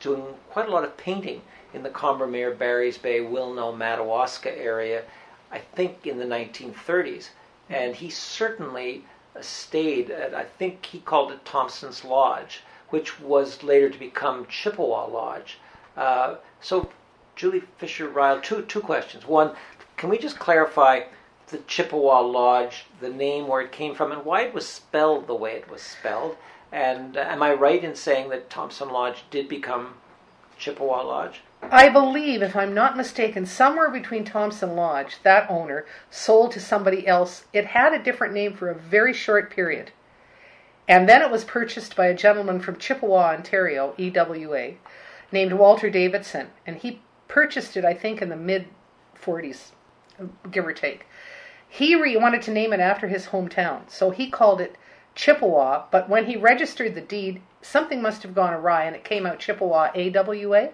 [0.00, 1.42] doing quite a lot of painting
[1.72, 5.04] in the Combermere, Barry's Bay, Wilno, Madawaska area,
[5.52, 7.28] I think in the 1930s.
[7.70, 9.04] And he certainly
[9.42, 15.12] stayed at, I think he called it Thompson's Lodge, which was later to become Chippawa
[15.12, 15.58] Lodge.
[15.96, 16.90] Uh, so,
[17.36, 19.26] Julie Fisher Ryall, two, two questions.
[19.26, 19.54] One,
[19.96, 21.02] can we just clarify
[21.48, 25.34] the Chippawa Lodge, the name, where it came from, and why it was spelled the
[25.34, 26.36] way it was spelled?
[26.70, 29.94] And uh, am I right in saying that Thompson Lodge did become
[30.58, 31.40] Chippawa Lodge?
[31.62, 37.06] I believe, if I'm not mistaken, somewhere between Thompson Lodge, that owner sold to somebody
[37.06, 37.44] else.
[37.52, 39.90] It had a different name for a very short period.
[40.88, 44.74] And then it was purchased by a gentleman from Chippewa, Ontario, EWA,
[45.30, 46.48] named Walter Davidson.
[46.66, 48.68] And he purchased it, I think, in the mid
[49.22, 49.72] 40s,
[50.50, 51.06] give or take.
[51.68, 54.76] He re- wanted to name it after his hometown, so he called it
[55.14, 55.84] Chippewa.
[55.90, 59.38] But when he registered the deed, something must have gone awry, and it came out
[59.38, 60.70] Chippawa AWA.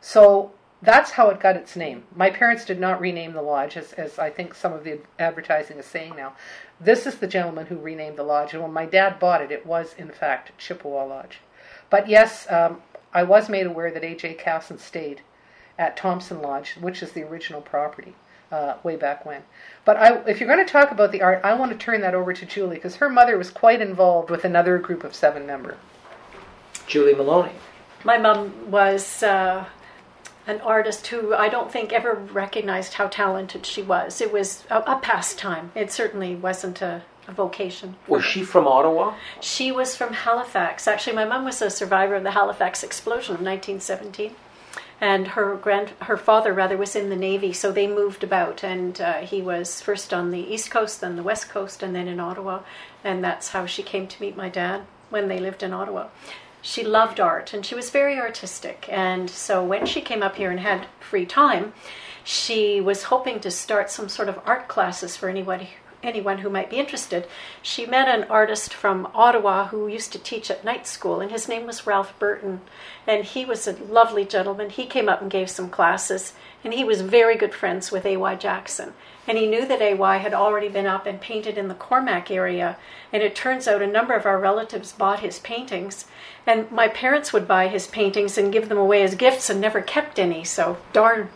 [0.00, 2.04] So that's how it got its name.
[2.14, 5.78] My parents did not rename the lodge, as, as I think some of the advertising
[5.78, 6.34] is saying now.
[6.80, 9.66] This is the gentleman who renamed the lodge, and when my dad bought it, it
[9.66, 11.40] was in fact Chippawa Lodge.
[11.90, 12.80] But yes, um,
[13.12, 14.34] I was made aware that A.J.
[14.34, 15.20] Casson stayed
[15.78, 18.14] at Thompson Lodge, which is the original property.
[18.50, 19.42] Uh, way back when.
[19.84, 22.16] But I, if you're going to talk about the art, I want to turn that
[22.16, 25.76] over to Julie because her mother was quite involved with another group of seven member.
[26.88, 27.52] Julie Maloney.
[28.02, 29.66] My mum was uh,
[30.46, 34.20] an artist who I don't think ever recognized how talented she was.
[34.20, 35.72] It was a, a pastime.
[35.74, 37.96] It certainly wasn't a, a vocation.
[38.08, 39.14] Was she from Ottawa?
[39.40, 40.88] She was from Halifax.
[40.88, 44.34] Actually, my mom was a survivor of the Halifax explosion of 1917,
[45.00, 48.64] and her grand, her father rather was in the navy, so they moved about.
[48.64, 52.08] And uh, he was first on the east coast, then the west coast, and then
[52.08, 52.60] in Ottawa.
[53.04, 56.08] And that's how she came to meet my dad when they lived in Ottawa.
[56.62, 58.86] She loved art, and she was very artistic.
[58.90, 61.72] And so when she came up here and had free time,
[62.22, 65.70] she was hoping to start some sort of art classes for anybody
[66.02, 67.26] anyone who might be interested,
[67.62, 71.48] she met an artist from Ottawa who used to teach at night school, and his
[71.48, 72.60] name was Ralph Burton.
[73.06, 74.70] And he was a lovely gentleman.
[74.70, 76.32] He came up and gave some classes,
[76.64, 78.34] and he was very good friends with A.Y.
[78.36, 78.94] Jackson.
[79.30, 80.16] And he knew that A.Y.
[80.16, 82.76] had already been up and painted in the Cormac area.
[83.12, 86.06] And it turns out a number of our relatives bought his paintings.
[86.48, 89.82] And my parents would buy his paintings and give them away as gifts and never
[89.82, 90.42] kept any.
[90.42, 91.28] So darn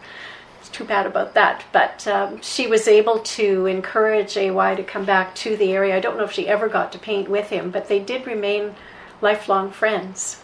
[0.59, 1.67] it's too bad about that.
[1.71, 5.97] But um, she was able to encourage AY to come back to the area.
[5.97, 8.75] I don't know if she ever got to paint with him, but they did remain
[9.21, 10.41] lifelong friends.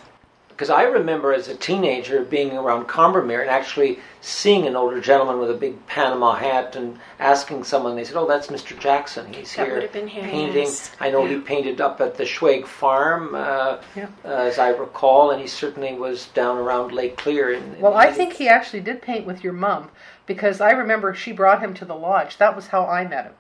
[0.61, 5.39] Because I remember as a teenager being around Combermere and actually seeing an older gentleman
[5.39, 8.79] with a big Panama hat and asking someone, they said, Oh, that's Mr.
[8.79, 9.33] Jackson.
[9.33, 10.65] He's That here would have been him, painting.
[10.65, 10.91] yes.
[11.01, 14.09] I know he painted up at the Schweg farm, uh, Yeah.
[14.23, 17.53] uh, as I recall, and he certainly was down around Lake Clear.
[17.55, 19.89] In, in Well, the I think he actually did paint with your mom
[20.27, 22.37] because I remember she brought him to the lodge.
[22.37, 23.33] That was how I met him.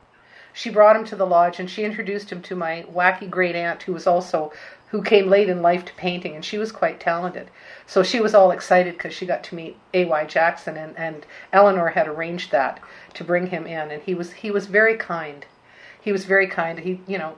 [0.52, 3.83] She brought him to the lodge and she introduced him to my wacky great aunt
[3.85, 4.52] who was also
[4.90, 7.48] who came late in life to painting and she was quite talented.
[7.87, 10.24] So she was all excited because she got to meet A.Y.
[10.24, 12.81] Jackson and, and Eleanor had arranged that
[13.14, 15.46] to bring him in and he was he was very kind.
[16.00, 16.81] He was very kind.
[16.81, 17.37] He you know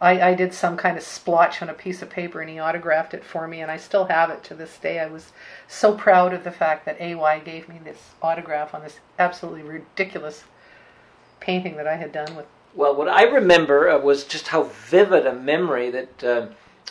[0.00, 3.14] I, I did some kind of splotch on a piece of paper and he autographed
[3.14, 4.98] it for me and I still have it to this day.
[4.98, 5.32] I was
[5.68, 10.44] so proud of the fact that AY gave me this autograph on this absolutely ridiculous
[11.38, 15.26] painting that I had done with Well, what I remember uh, was just how vivid
[15.26, 16.46] a memory that uh,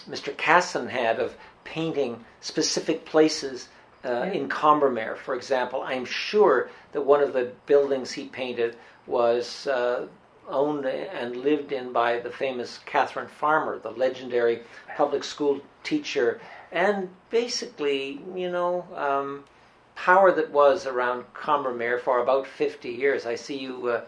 [0.10, 0.36] Mr.
[0.36, 3.70] Casson had of painting specific places
[4.06, 5.82] uh, in Combermere, for example.
[5.82, 10.08] I'm sure that one of the buildings he painted was uh,
[10.48, 14.62] owned and lived in by the famous Catherine Farmer, the legendary
[14.96, 16.40] public school teacher,
[16.72, 19.44] and basically, you know, um,
[19.96, 23.26] power that was around Combermere for about 50 years.
[23.26, 23.88] I see you.
[23.88, 24.02] Uh,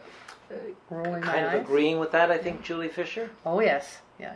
[0.89, 1.61] kind of eyes.
[1.61, 3.29] agreeing with that, I think, Julie Fisher.
[3.45, 4.33] Oh yes, yeah.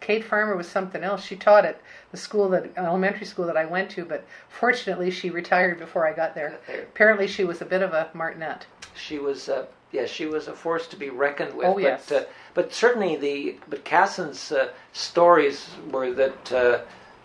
[0.00, 1.24] Kate Farmer was something else.
[1.24, 1.80] She taught at
[2.10, 6.12] the school that elementary school that I went to, but fortunately she retired before I
[6.12, 6.58] got there.
[6.66, 6.82] There.
[6.82, 8.66] Apparently she was a bit of a martinet.
[8.94, 11.66] She was, uh, yeah, she was a force to be reckoned with.
[11.66, 12.12] Oh, but, yes.
[12.12, 16.80] uh, but certainly the, but Casson's uh, stories were that, uh,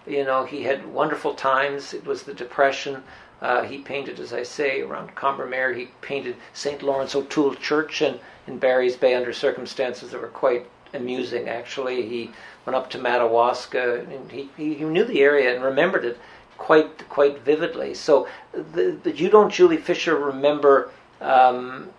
[0.06, 1.94] you know, he had wonderful times.
[1.94, 3.04] It was the Depression.
[3.42, 5.76] Uh, he painted, as I say, around Combermere.
[5.76, 6.82] He painted St.
[6.82, 12.08] Lawrence O'Toole Church in, in Barry's Bay under circumstances that were quite amusing, actually.
[12.08, 12.32] He
[12.66, 16.18] went up to Madawaska, and he, he, knew the area and remembered it
[16.58, 17.94] quite quite vividly.
[17.94, 21.90] So, the, but you don't, Julie Fisher, remember um,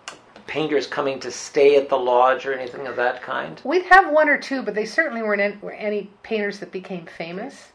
[0.47, 3.61] painters coming to stay at the lodge or anything of that kind?
[3.63, 7.05] We'd have one or two, but they certainly weren't any, were any painters that became
[7.05, 7.71] famous.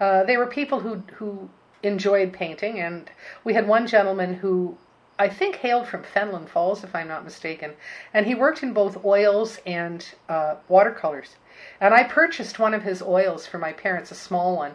[0.00, 1.48] Uh, they were people who who
[1.82, 3.10] enjoyed painting, and
[3.44, 4.76] we had one gentleman who
[5.18, 7.74] I think hailed from Fenelon Falls, if I'm not mistaken,
[8.12, 11.36] and he worked in both oils and uh, watercolors.
[11.80, 14.72] And I purchased one of his oils for my parents, a small one,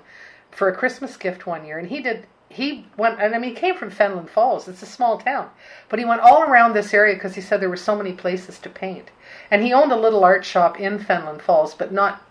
[0.51, 2.25] for a Christmas gift one year, and he did.
[2.51, 4.67] He went, and I mean, he came from Fenelon Falls.
[4.67, 5.51] It's a small town,
[5.87, 8.57] but he went all around this area because he said there were so many places
[8.59, 9.11] to paint.
[9.51, 12.23] And he owned a little art shop in Fenelon Falls, but not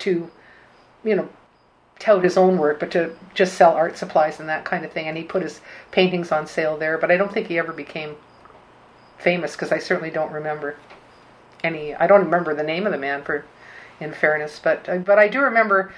[0.00, 0.30] to,
[1.04, 1.28] you know,
[2.02, 5.06] tout his own work, but to just sell art supplies and that kind of thing.
[5.06, 5.60] And he put his
[5.92, 8.16] paintings on sale there, but I don't think he ever became
[9.18, 10.76] famous because I certainly don't remember
[11.62, 11.94] any.
[11.94, 13.44] I don't remember the name of the man for,
[14.00, 15.94] in fairness, but uh, but I do remember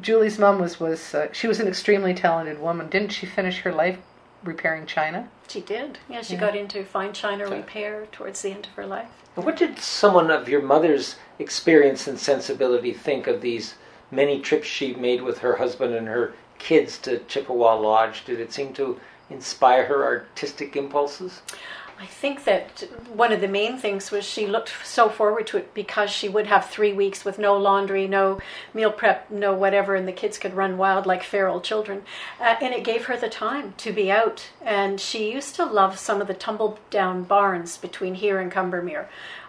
[0.00, 2.90] Julie's mom was was uh, she was an extremely talented woman.
[2.90, 3.98] Didn't she finish her life
[4.44, 5.30] repairing china?
[5.48, 5.98] She did.
[6.10, 6.40] Yeah, she Yeah.
[6.40, 9.08] got into fine china repair towards the end of her life.
[9.34, 13.76] And What did someone of your mother's experience and sensibility think of these
[14.10, 18.24] many trips she made with her husband and her kids to Chippawa Lodge?
[18.24, 21.42] Did it seem to inspire her artistic impulses?
[22.00, 25.74] I think that one of the main things was she looked so forward to it
[25.74, 28.38] because she would have three weeks with no laundry, no
[28.72, 32.04] meal prep, no whatever, and the kids could run wild like feral children.
[32.40, 34.50] Uh, and it gave her the time to be out.
[34.64, 39.08] And she used to love some of the tumble down barns between here and Combermere.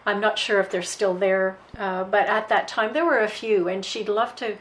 [0.09, 3.27] I'm not sure if they're still there, uh, but at that time there were a
[3.29, 4.57] few, and she'd love to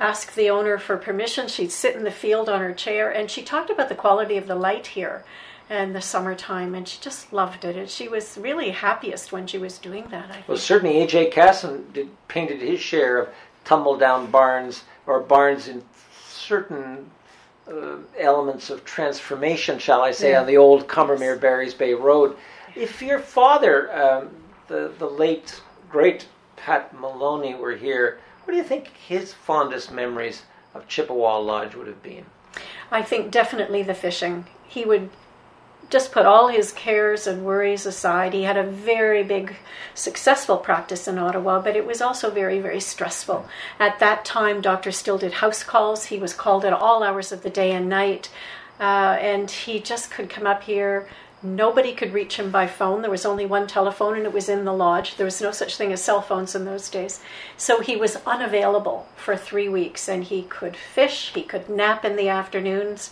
[0.00, 1.48] ask the owner for permission.
[1.48, 4.46] She'd sit in the field on her chair, and she talked about the quality of
[4.46, 5.22] the light here
[5.68, 7.76] and the summertime, and she just loved it.
[7.76, 10.30] And she was really happiest when she was doing that.
[10.30, 10.48] I think.
[10.48, 11.30] Well, certainly A.J.
[11.30, 13.28] Casson did, painted his share of
[13.64, 15.82] tumble down barns or barns in
[16.26, 17.10] certain
[17.68, 20.40] uh, elements of transformation, shall I say, Yeah.
[20.40, 22.36] on the old Combermere Barry's Bay Road.
[22.74, 24.30] If your father, um,
[24.68, 25.60] the, the late,
[25.90, 30.42] great Pat Maloney, were here, what do you think his fondest memories
[30.74, 32.26] of Chippawa Lodge would have been?
[32.90, 34.46] I think definitely the fishing.
[34.66, 35.10] He would
[35.90, 38.32] just put all his cares and worries aside.
[38.32, 39.56] He had a very big,
[39.94, 43.46] successful practice in Ottawa, but it was also very, very stressful.
[43.78, 46.06] At that time, doctors still did house calls.
[46.06, 48.30] He was called at all hours of the day and night,
[48.80, 51.08] uh, and he just could come up here.
[51.54, 53.02] Nobody could reach him by phone.
[53.02, 55.16] There was only one telephone, and it was in the lodge.
[55.16, 57.20] There was no such thing as cell phones in those days.
[57.56, 62.16] So he was unavailable for three weeks, and he could fish, he could nap in
[62.16, 63.10] the afternoons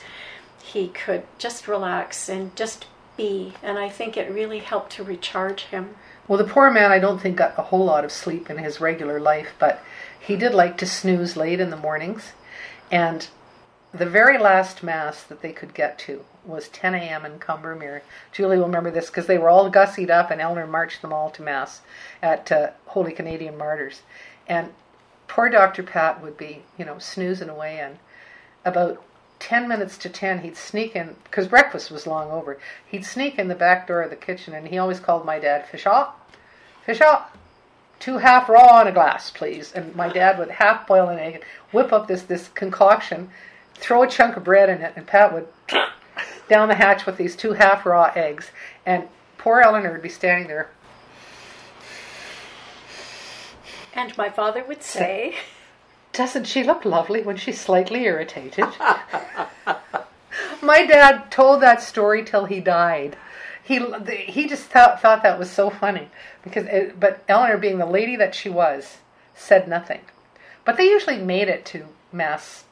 [0.64, 3.52] he could just relax and just be.
[3.62, 5.94] And I think it really helped to recharge him.
[6.26, 8.80] Well, the poor man, I don't think, got a whole lot of sleep in his
[8.80, 9.84] regular life, but
[10.18, 12.32] he did like to snooze late in the mornings.
[12.90, 13.28] And
[13.94, 17.24] the very last mass that they could get to was 10 a.m.
[17.24, 18.02] in Combermere.
[18.32, 21.30] Julie will remember this because they were all gussied up, and Eleanor marched them all
[21.30, 21.80] to mass
[22.20, 24.02] at uh, Holy Canadian Martyrs.
[24.48, 24.72] And
[25.28, 25.82] poor Dr.
[25.82, 27.98] Pat would be, you know, snoozing away, and
[28.64, 29.02] about
[29.38, 32.58] 10 minutes to 10, he'd sneak in, because breakfast was long over.
[32.86, 35.66] He'd sneak in the back door of the kitchen, and he always called my dad,
[35.70, 36.10] Fishaw,
[36.86, 37.24] Fishaw,
[38.00, 39.72] two half raw in a glass, please.
[39.72, 43.30] And my dad would half boil an egg, whip up this, this concoction,
[43.74, 45.46] throw a chunk of bread in it, and Pat would
[46.48, 48.50] down the hatch with these two half raw eggs.
[48.86, 49.08] And
[49.38, 50.70] poor Eleanor would be standing there.
[53.94, 55.36] And my father would say,
[56.12, 58.66] doesn't she look lovely when she's slightly irritated?
[60.62, 63.16] My dad told that story till he died.
[63.62, 63.80] He
[64.26, 66.08] he just thought, thought that was so funny
[66.42, 68.98] because it, but Eleanor being the lady that she was
[69.34, 70.00] said nothing.
[70.64, 72.64] But they usually made it to mass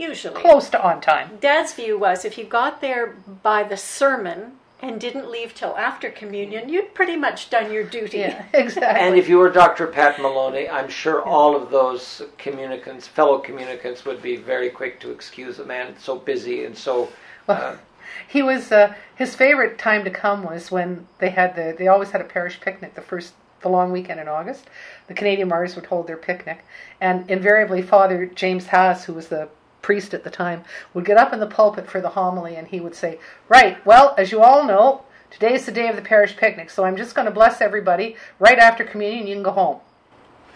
[0.00, 1.38] usually close to on time.
[1.40, 6.10] Dad's view was if you got there by the sermon, and didn't leave till after
[6.10, 8.18] communion, you'd pretty much done your duty.
[8.18, 9.06] Yeah, exactly.
[9.06, 9.86] And if you were Dr.
[9.86, 15.10] Pat Maloney, I'm sure all of those communicants, fellow communicants, would be very quick to
[15.10, 17.10] excuse a man so busy and so.
[17.46, 17.76] Uh,
[18.28, 22.10] he was uh, his favorite time to come was when they had the they always
[22.10, 24.70] had a parish picnic the first the long weekend in August.
[25.08, 26.64] The Canadian Martyrs would hold their picnic,
[27.00, 29.50] and invariably Father James Haas, who was the
[29.82, 30.64] priest at the time,
[30.94, 33.18] would get up in the pulpit for the homily and he would say,
[33.48, 36.84] Right, well, as you all know, today is the day of the parish picnic, so
[36.84, 38.16] I'm just going to bless everybody.
[38.38, 39.80] Right after communion, you can go home.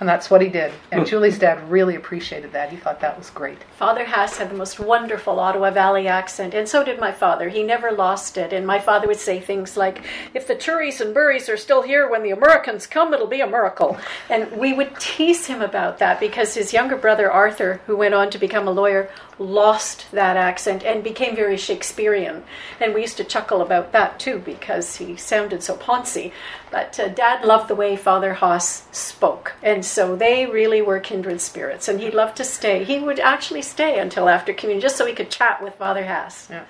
[0.01, 0.72] And that's what he did.
[0.90, 1.07] And.
[1.07, 2.70] Julie's dad really appreciated that.
[2.70, 3.59] He thought that was great.
[3.76, 7.49] Father Haas had the most wonderful Ottawa Valley accent, and so did my father.
[7.49, 8.53] He never lost it.
[8.53, 10.03] And my father would say things like,
[10.34, 13.47] If the Turries and Burries are still here when the Americans come, it'll be a
[13.47, 13.97] miracle.
[14.28, 18.30] And we would tease him about that because his younger brother Arthur, who went on
[18.30, 22.43] to become a lawyer, lost that accent and became very Shakespearean.
[22.80, 26.32] And we used to chuckle about that too because he sounded so poncy.
[26.70, 29.55] But uh, Dad loved the way Father Haas spoke.
[29.62, 31.89] And so they really were kindred spirits.
[31.89, 32.85] And he loved to stay.
[32.85, 36.49] He would actually stay until after communion just so he could chat with Father Haas.
[36.51, 36.64] Yeah.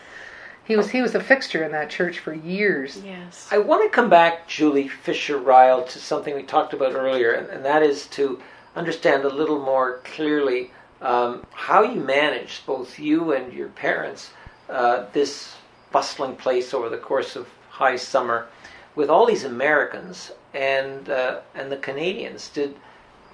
[0.66, 2.98] He was he was a fixture in that church for years.
[3.04, 3.46] Yes.
[3.52, 7.48] I want to come back, Julie Fisher Ryall, to something we talked about earlier, and,
[7.50, 8.40] and that is to
[8.74, 14.30] understand a little more clearly um, how you managed, both you and your parents,
[14.68, 15.54] uh, this
[15.92, 18.48] bustling place over the course of high summer
[18.94, 22.48] with all these Americans and uh, and the Canadians.
[22.48, 22.76] Did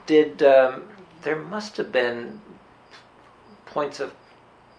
[0.07, 0.85] did um,
[1.23, 2.41] there must have been
[3.67, 4.13] points of,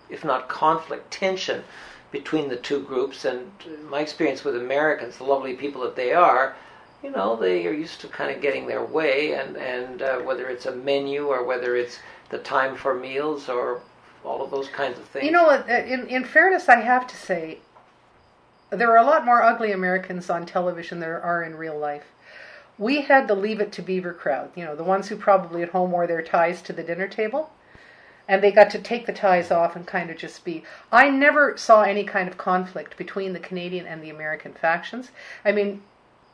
[0.10, 1.64] if not conflict, tension
[2.12, 3.24] between the two groups.
[3.26, 3.52] And
[3.90, 6.56] my experience with Americans, the lovely people that they are,
[7.02, 10.50] you know, they are used to kind of getting their way, and and uh, whether
[10.50, 12.00] it's a menu or whether it's
[12.32, 13.82] the time for meals or
[14.24, 15.26] all of those kinds of things.
[15.26, 17.60] You know, uh, in, in fairness, I have to say,
[18.70, 22.06] there are a lot more ugly Americans on television than there are in real life.
[22.78, 25.70] We had the Leave It to Beaver crowd, you know, the ones who probably at
[25.70, 27.52] home wore their ties to the dinner table.
[28.28, 30.64] And they got to take the ties off and kind of just be.
[30.92, 35.10] I never saw any kind of conflict between the Canadian and the American factions.
[35.44, 35.82] I mean,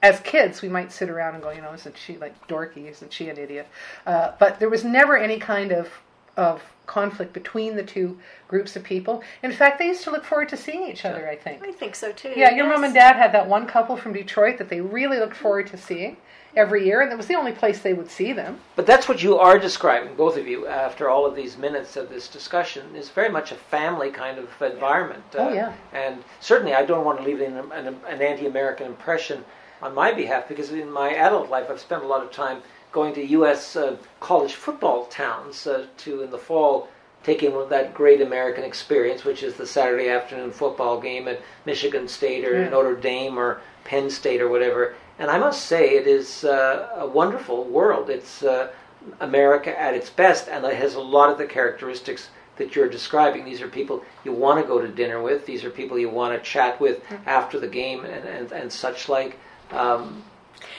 [0.08, 2.90] as kids, we might sit around and go, you know, isn't she like dorky?
[2.90, 3.68] Isn't she an idiot?
[4.06, 5.90] Uh, but there was never any kind of
[6.38, 9.24] of conflict between the two groups of people.
[9.42, 11.28] In fact, they used to look forward to seeing each other.
[11.28, 11.64] I think.
[11.64, 12.34] I think so too.
[12.36, 12.76] Yeah, your yes.
[12.76, 15.78] mom and dad had that one couple from Detroit that they really looked forward to
[15.78, 16.18] seeing
[16.56, 18.60] every year, and it was the only place they would see them.
[18.76, 22.10] But that's what you are describing, both of you, after all of these minutes of
[22.10, 25.24] this discussion, is very much a family kind of environment.
[25.36, 25.74] Oh, uh, yeah.
[25.94, 29.46] And certainly, I don't want to leave an, an, an anti-American impression
[29.82, 32.62] on my behalf because in my adult life I've spent a lot of time
[32.92, 33.76] going to U.S.
[33.76, 36.88] Uh, college football towns uh, to in the fall
[37.24, 42.08] take in that great American experience, which is the Saturday afternoon football game at Michigan
[42.08, 42.70] State or yeah.
[42.70, 44.96] Notre Dame or Penn State or whatever.
[45.20, 48.10] And I must say, it is uh, a wonderful world.
[48.10, 48.72] It's uh,
[49.20, 53.46] America at its best, and it has a lot of the characteristics that you're describing.
[53.46, 55.46] These are people you want to go to dinner with.
[55.46, 59.10] These are people you want to chat with after the game and, and, and such
[59.10, 59.40] like.
[59.72, 60.24] Um,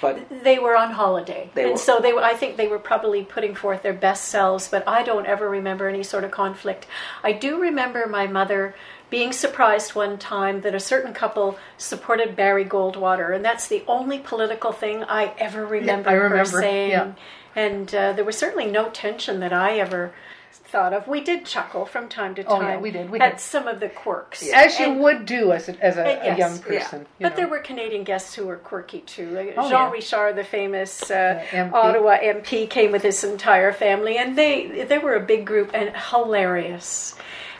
[0.00, 1.78] but they were on holiday, They and were.
[1.78, 2.12] so they.
[2.12, 4.68] I think they were probably putting forth their best selves.
[4.68, 6.86] But I don't ever remember any sort of conflict.
[7.24, 8.74] I do remember my mother
[9.10, 14.18] being surprised one time that a certain couple supported Barry Goldwater, and that's the only
[14.18, 16.90] political thing I ever remember, I her saying.
[16.90, 17.12] yeah.
[17.56, 20.12] And uh, there was certainly no tension that I ever
[20.50, 21.08] thought of.
[21.08, 22.52] We did chuckle from time to time.
[22.52, 23.40] Oh, time yeah, we did, we at did.
[23.40, 24.46] some of the quirks.
[24.52, 26.80] As you would do as a, as a, Uh, a yes, young yeah.
[26.84, 27.00] person.
[27.18, 29.30] you but there were Canadian guests who were quirky too.
[29.30, 29.90] Like Oh, Jean yeah.
[29.90, 31.72] Richard, the famous uh, MP.
[31.72, 35.94] Ottawa MP, came with his entire family, and they they were a big group and
[36.42, 37.14] hilarious.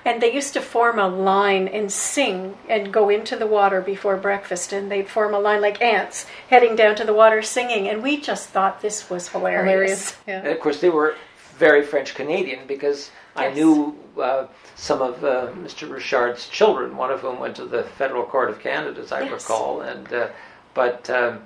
[0.04, 4.16] And they used to form a line and sing and go into the water before
[4.16, 7.88] breakfast, and they'd form a line like ants heading down to the water singing.
[7.88, 9.66] And we just thought this was hilarious.
[9.68, 10.16] hilarious.
[10.26, 11.14] And of course, they were
[11.58, 14.46] very French Canadian because I knew uh,
[14.76, 15.90] some of uh, Mr.
[15.90, 19.32] Richard's children, one of whom went to the Federal Court of Canada, as I Yes.
[19.32, 19.82] recall.
[19.82, 20.28] And uh,
[20.74, 21.40] but um,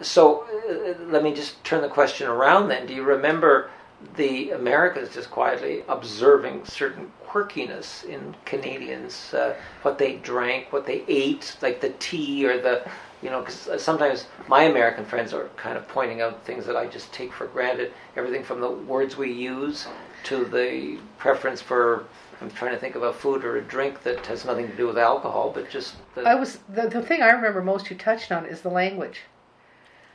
[0.00, 2.68] so uh, let me just turn the question around.
[2.68, 3.70] Then, do you remember
[4.16, 11.04] the Americans just quietly observing certain quirkiness in Canadians, uh, what they drank, what they
[11.06, 12.82] ate, like the tea or the
[13.22, 16.76] you know, because uh, sometimes my American friends are kind of pointing out things that
[16.76, 17.92] I just take for granted.
[18.16, 19.86] Everything from the words we use
[20.24, 22.06] to the preference for,
[22.40, 24.86] I'm trying to think of a food or a drink that has nothing to do
[24.86, 28.32] with alcohol, but just the, I was the, the thing I remember most you touched
[28.32, 29.22] on is the language.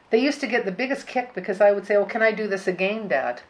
[0.10, 2.48] They used to get the biggest kick because I would say, "Oh, can I do
[2.48, 3.42] this again, Dad?"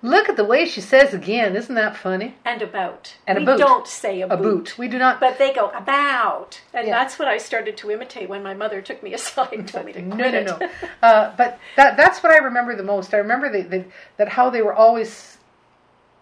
[0.00, 1.56] Look at the way she says again.
[1.56, 2.36] Isn't that funny?
[2.44, 3.16] And about.
[3.26, 3.58] And a we boot.
[3.58, 4.78] don't say a, A boot.
[4.78, 5.18] We do not.
[5.18, 6.96] But they go about, and Yeah.
[6.96, 9.92] that's what I started to imitate when my mother took me aside and told me
[9.94, 10.60] to no, quit no, it.
[10.60, 10.68] no.
[11.02, 13.12] Uh, but that that's what I remember the most.
[13.12, 13.84] I remember the, the,
[14.18, 15.38] that how they were always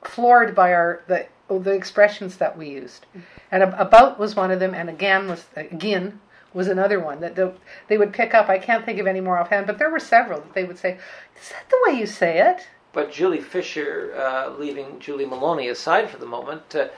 [0.03, 3.05] floored by our the the expressions that we used,
[3.53, 6.21] and about was one of them, and again was again
[6.55, 7.53] was another one that the,
[7.89, 8.49] they would pick up.
[8.49, 10.99] I can't think of any more offhand, but there were several that they would say,
[11.41, 12.67] "Is that the way you say it?"
[12.97, 16.89] But Julie Fisher, uh, leaving Julie Maloney aside for the moment, uh,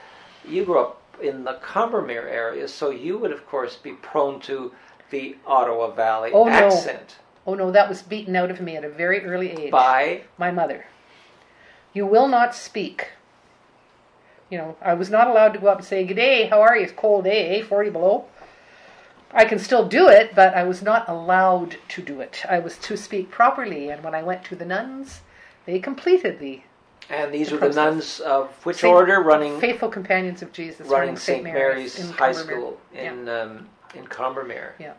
[0.48, 4.70] you grew up in the Combermere area, so you would, of course, be prone to
[5.10, 6.50] the Ottawa Valley Oh, no.
[6.52, 9.72] accent Oh no, that was beaten out of me at a very early age.
[9.72, 10.84] by my mother.
[11.92, 13.08] You will not speak.
[14.50, 16.76] You know, I was not allowed to go up and say, Good day, how are
[16.76, 16.84] you?
[16.84, 17.64] It's cold day, eh?
[17.64, 18.26] 40 below.
[19.32, 22.44] I can still do it, but I was not allowed to do it.
[22.48, 25.22] I was to speak properly, and when I went to the nuns,
[25.68, 26.62] they completed the
[27.10, 30.86] And these The were the nuns of which Saint- order running Faithful Companions of Jesus
[30.88, 31.44] running St.
[31.44, 32.32] Mary's, in High.
[32.32, 34.72] School in um, in Combermere.
[34.78, 34.94] Yeah.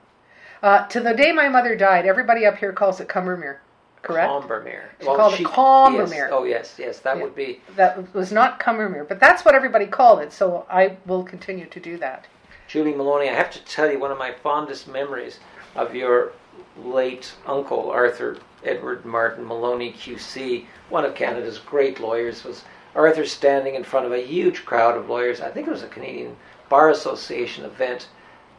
[0.62, 3.58] Uh, to the day my mother died, everybody up here calls it Combermere,
[4.04, 4.30] correct?
[4.30, 4.90] Combermere.
[5.00, 6.10] She called it Combermere.
[6.12, 6.30] Yes.
[6.32, 7.24] Oh yes, yes, that Yeah.
[7.24, 7.62] would be.
[7.76, 11.80] that was not Combermere, but that's what everybody called it, so I will continue to
[11.80, 12.28] do that.
[12.68, 15.40] Julie Maloney, I have to tell you, one of my fondest memories
[15.76, 16.34] of your
[16.78, 22.64] late uncle, Arthur Edward Martin Maloney, QC, one of Canada's great lawyers, was
[22.96, 25.42] Arthur standing in front of a huge crowd of lawyers.
[25.42, 26.36] I think it was a Canadian
[26.68, 28.08] Bar Association event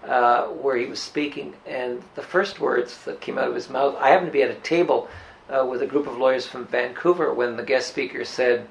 [0.04, 3.96] uh, where he was speaking, and the first words that came out of his mouth,
[3.98, 5.08] I happened to be at a table
[5.50, 8.68] uh, with a group of lawyers from Vancouver when the guest speaker said,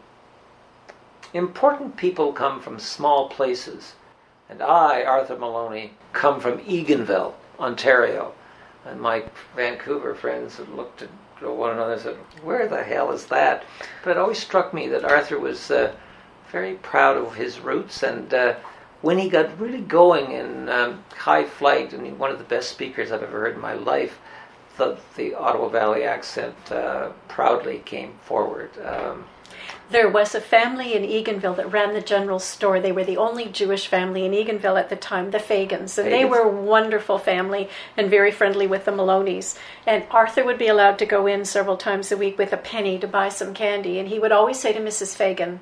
[1.33, 3.93] Important people come from small places.
[4.49, 8.33] And I, Arthur Maloney, come from Eganville, Ontario.
[8.89, 9.23] And my
[9.55, 11.09] Vancouver friends looked at
[11.41, 13.63] one another and said, Where the hell is that?
[14.03, 15.93] But it always struck me that Arthur was uh,
[16.51, 18.03] very proud of his roots.
[18.03, 18.55] And uh,
[19.01, 23.11] when he got really going in um, high flight, and one of the best speakers
[23.11, 24.19] I've ever heard in my life,
[24.79, 28.71] the, the Ottawa Valley accent uh, proudly came forward.
[28.83, 29.25] Um,
[29.91, 32.79] There was a family in Eganville that ran the general store.
[32.79, 35.97] They were the only Jewish family in Eganville at the time, the Fagans.
[35.97, 39.57] And they were a wonderful family and very friendly with the Maloneys.
[39.85, 42.99] And Arthur would be allowed to go in several times a week with a penny
[42.99, 43.99] to buy some candy.
[43.99, 45.15] And he would always say to Mrs.
[45.15, 45.59] Fagan,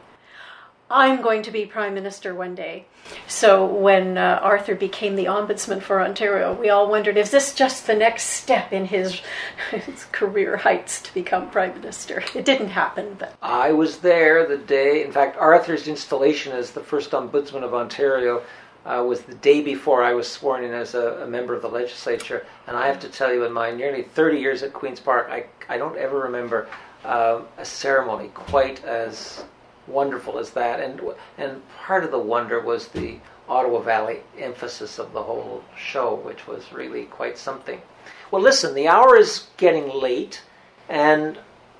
[0.89, 2.85] I'm going to be Prime Minister one day.
[3.27, 7.87] So when uh, Arthur became the Ombudsman for Ontario, we all wondered, is this just
[7.87, 9.21] the next step in his,
[9.71, 12.23] his career heights to become Prime Minister?
[12.33, 16.81] It didn't happen, but I was there the day, in fact, Arthur's installation as the
[16.81, 18.43] first Ombudsman of Ontario
[18.85, 21.67] uh, was the day before I was sworn in as a, a member of the
[21.67, 22.45] legislature.
[22.67, 25.47] And I have to tell you, in my nearly 30 years at Queen's Park, I,
[25.67, 26.69] I don't ever remember
[27.03, 29.43] uh, a ceremony quite as
[29.87, 30.79] wonderful as that.
[30.79, 31.01] And,
[31.37, 33.17] and part of the wonder was the
[33.49, 37.81] Ottawa Valley emphasis of the whole show, which was really quite something.
[38.29, 40.41] Well, listen, the hour is getting late,
[40.89, 41.39] and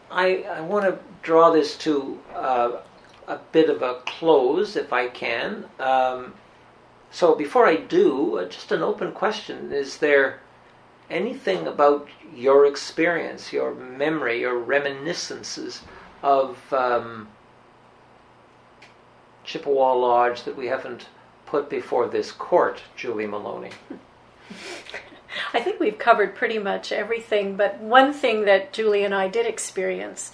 [0.10, 2.72] I, I want to draw this to uh,
[3.28, 5.66] a bit of a close, if I can.
[5.80, 6.36] Um,
[7.12, 10.40] so before I do, uh, just an open question: Is there
[11.10, 15.82] anything about your experience, your memory, your reminiscences
[16.24, 17.28] of um,
[19.48, 21.08] Chippawa Lodge that we haven't
[21.46, 23.72] put before this court, Julie Maloney?
[25.54, 29.46] I think we've covered pretty much everything, but one thing that Julie and I did
[29.46, 30.32] experience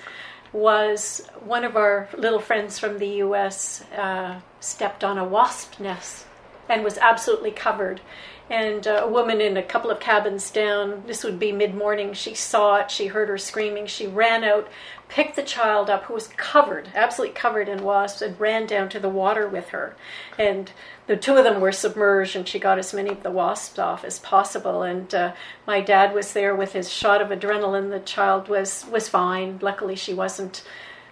[0.52, 6.26] was one of our little friends from the US uh, stepped on a wasp nest
[6.70, 8.02] and was absolutely covered.
[8.50, 12.14] And uh, a woman in a couple of cabins down, this would be mid morning,
[12.14, 14.68] she saw it, she heard her screaming, she ran out,
[15.08, 19.00] picked the child up who was covered, absolutely covered in wasps, and ran down to
[19.00, 19.96] the water with her.
[20.38, 20.72] And
[21.08, 24.04] the two of them were submerged, and she got as many of the wasps off
[24.04, 24.84] as possible.
[24.84, 25.34] And uh,
[25.66, 27.92] my dad was there with his shot of adrenaline.
[27.92, 29.60] The child was was fine.
[29.62, 30.64] Luckily, she wasn't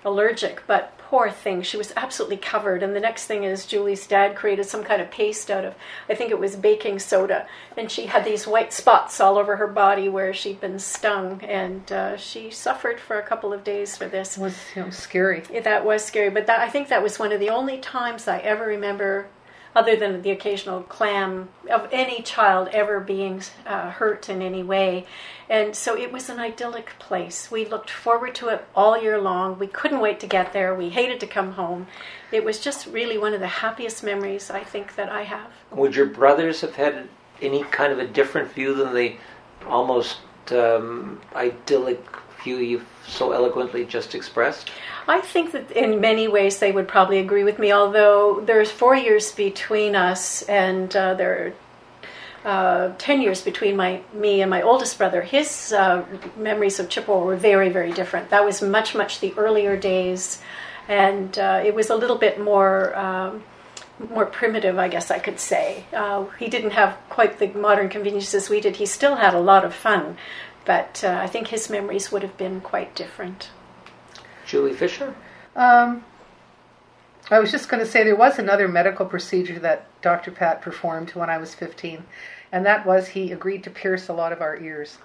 [0.04, 2.82] allergic, but poor thing, she was absolutely covered.
[2.82, 5.76] And the next thing is Julie's dad created some kind of paste out of,
[6.10, 9.68] I think it was baking soda, and she had these white spots all over her
[9.68, 14.08] body where she'd been stung, and uh, she suffered for a couple of days for
[14.08, 14.38] this.
[14.38, 15.44] It was scary.
[15.52, 18.30] Yeah, that was scary, but that, I think that was one of the only times
[18.30, 19.28] I ever remember
[19.76, 25.06] other than the occasional clam of any child ever being uh, hurt in any way.
[25.50, 27.50] And so it was an idyllic place.
[27.50, 29.60] We looked forward to it all year long.
[29.60, 30.76] We couldn't wait to get there.
[30.76, 31.88] We hated to come home.
[32.32, 35.52] It was just really one of the happiest memories I think that I have.
[35.72, 37.08] Would your brothers have had
[37.42, 39.16] any kind of a different view than the
[39.66, 40.18] almost
[40.52, 42.04] um, idyllic
[42.44, 44.72] view you've so eloquently just expressed?
[45.08, 48.96] I think that in many ways they would probably agree with me, although there's four
[48.96, 51.54] years between us and uh, there are
[52.44, 55.22] uh, 10 years between my me and my oldest brother.
[55.22, 58.30] His uh, memories of Chippawa were very, very different.
[58.30, 60.42] That was much, much the earlier days,
[60.88, 62.96] and uh, it was a little bit more.
[62.98, 63.44] Um,
[64.10, 65.86] more primitive, I guess I could say.
[65.94, 68.78] Uh, he didn't have quite the modern conveniences we did.
[68.78, 70.18] He still had a lot of fun,
[70.66, 73.50] but uh, I think his memories would have been quite different.
[74.46, 75.16] Julie Fisher?
[75.56, 76.04] Um,
[77.30, 80.32] I was just going to say there was another medical procedure that Dr.
[80.32, 82.04] Pat performed when I was 15,
[82.52, 84.98] and that was he agreed to pierce a lot of our ears.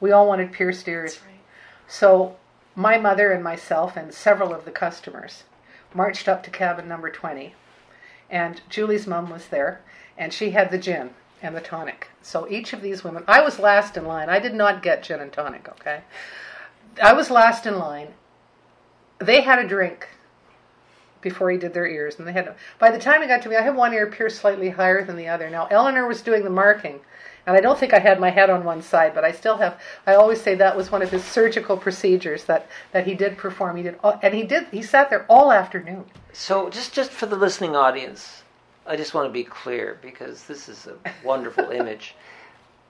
[0.00, 1.20] We all wanted pierced ears.
[1.24, 1.40] Right.
[1.86, 2.36] So
[2.74, 5.44] my mother and myself and several of the customers
[5.94, 7.54] marched up to cabin number 20,
[8.30, 9.80] and Julie's mom was there,
[10.16, 11.10] and she had the gin
[11.42, 12.08] and the tonic.
[12.22, 14.28] So each of these women, I was last in line.
[14.28, 16.02] I did not get gin and tonic, okay?
[17.02, 18.08] I was last in line.
[19.18, 20.08] They had a drink
[21.20, 22.54] before he did their ears, and they had.
[22.78, 25.16] By the time it got to me, I had one ear pierced slightly higher than
[25.16, 25.50] the other.
[25.50, 27.00] Now Eleanor was doing the marking,
[27.46, 29.80] and I don't think I had my head on one side, but I still have.
[30.06, 33.76] I always say that was one of his surgical procedures that that he did perform.
[33.76, 34.66] He did, all, and he did.
[34.70, 36.04] He sat there all afternoon.
[36.32, 38.42] So, just just for the listening audience,
[38.88, 42.14] I just want to be clear because this is a wonderful image.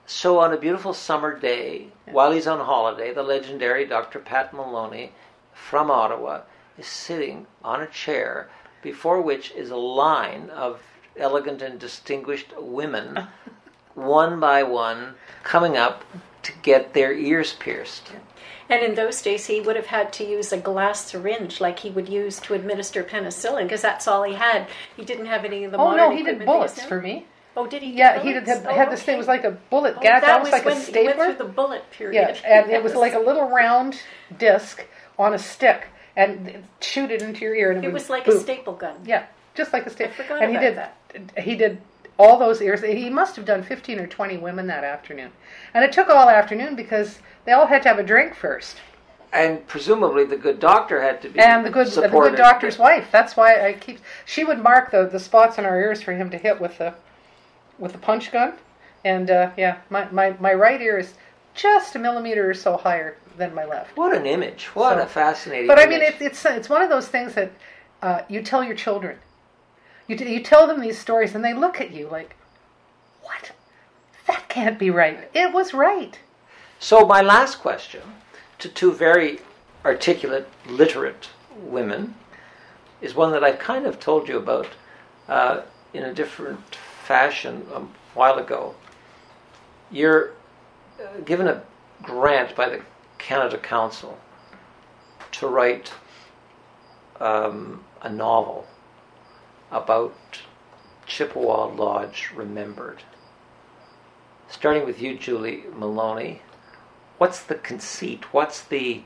[0.05, 4.19] So, on a beautiful summer day, while he's on holiday, the legendary Dr.
[4.19, 5.11] Pat Maloney
[5.53, 6.41] from Ottawa
[6.77, 8.49] is sitting on a chair
[8.81, 10.81] before which is a line of
[11.17, 13.27] elegant and distinguished women,
[14.05, 16.03] one by one, coming up
[16.43, 18.11] to get their ears pierced.
[18.69, 21.89] And in those days, he would have had to use a glass syringe like he
[21.89, 24.67] would use to administer penicillin because that's all he had.
[24.95, 27.25] He didn't have any of the Oh modern no, he did bullets these for me.
[27.57, 27.93] Oh, did he?
[27.93, 28.61] Yeah, he did, bullets?
[28.63, 29.15] had, Oh, had this thing.
[29.15, 31.01] It was like a bullet Oh, gap, that almost was like a when stapler.
[31.01, 32.37] He went through the bullet period.
[32.43, 33.99] Yeah, and it was like a little round
[34.37, 34.85] disc
[35.17, 38.25] on a stick, and shoot it into your ear, and it, It would was like
[38.25, 38.35] boop.
[38.35, 38.95] a staple gun.
[39.03, 39.25] Yeah,
[39.55, 40.13] just like a staple.
[40.13, 40.93] I forgot and he about
[41.35, 41.81] did He did
[42.19, 42.81] all those ears.
[42.81, 45.31] He must have done fifteen or twenty women that afternoon,
[45.73, 48.75] and it took all afternoon because they all had to have a drink first,
[49.31, 53.07] And presumably the good doctor had to be and the good the good doctor's wife.
[53.11, 53.99] That's why I keep.
[54.25, 56.93] She would mark the the spots on our ears for him to hit with the
[57.79, 58.53] with the punch gun,
[59.05, 61.13] and uh, yeah, my, my my right ear is
[61.55, 63.95] just a millimeter or so higher than my left.
[63.95, 64.65] What an image!
[64.75, 65.67] What So- a fascinating.
[65.67, 67.51] But I mean, it, it's it's one of those things that
[68.01, 69.17] uh, you tell your children.
[70.09, 72.35] You t- you tell them these stories, and they look at you like,
[73.21, 73.51] "What?
[74.25, 76.17] That can't be right." It was right.
[76.79, 78.01] So, my last question
[78.57, 79.39] to two very
[79.85, 82.15] articulate, literate women
[83.01, 84.69] is one that I've kind of told you about
[85.27, 85.61] uh,
[85.93, 87.81] in a different fashion a
[88.15, 88.73] while ago.
[89.91, 90.31] You're
[90.99, 91.61] uh, given a
[92.01, 92.81] grant by the
[93.19, 94.17] Canada Council
[95.33, 95.93] to write
[97.19, 98.65] um, a novel
[99.71, 100.15] about
[101.07, 103.03] Chippawa Lodge Remembered.
[104.49, 106.41] Starting with you, Julie Maloney,
[107.17, 108.33] what's the conceit?
[108.33, 109.03] What's the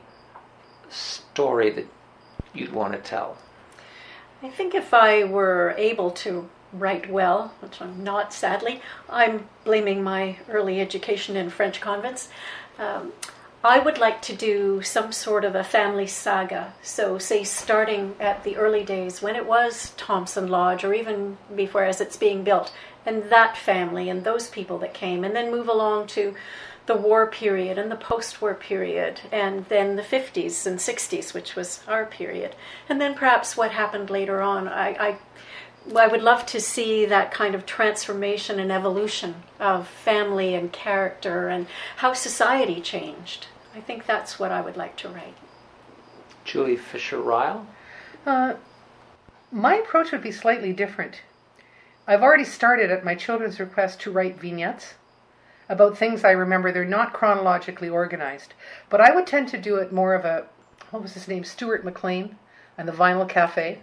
[0.89, 1.88] story that
[2.53, 3.38] you'd want to tell?
[4.41, 10.03] I think if I were able to write well, which I'm not sadly, I'm blaming
[10.03, 12.30] my early education in French convents.
[12.80, 13.14] Um,
[13.66, 16.74] I would like to do some sort of a family saga.
[16.82, 21.86] So, say, starting at the early days when it was Thompson Lodge, or even before
[21.86, 22.74] as it's being built,
[23.05, 26.36] and that family and those people that came, and then move along to
[26.88, 31.55] the war period and the post war period, and then the 50s and 60s, which
[31.55, 32.57] was our period,
[32.89, 34.68] and then perhaps what happened later on.
[34.68, 35.18] I, I
[35.95, 41.49] I would love to see that kind of transformation and evolution of family and character
[41.49, 43.47] and how society changed.
[43.76, 45.36] I think that's what I would like to write.
[46.45, 47.65] Julie Fisher Ryall?
[48.26, 48.55] Uh,
[49.51, 51.21] my approach would be slightly different.
[52.07, 54.95] I've already started at my children's request to write vignettes
[55.69, 56.71] about things I remember.
[56.71, 58.53] They're not chronologically organized,
[58.89, 60.45] but I would tend to do it more of a,
[60.91, 62.38] what was his name, Stuart McLean
[62.78, 63.80] and the Vinyl Cafe.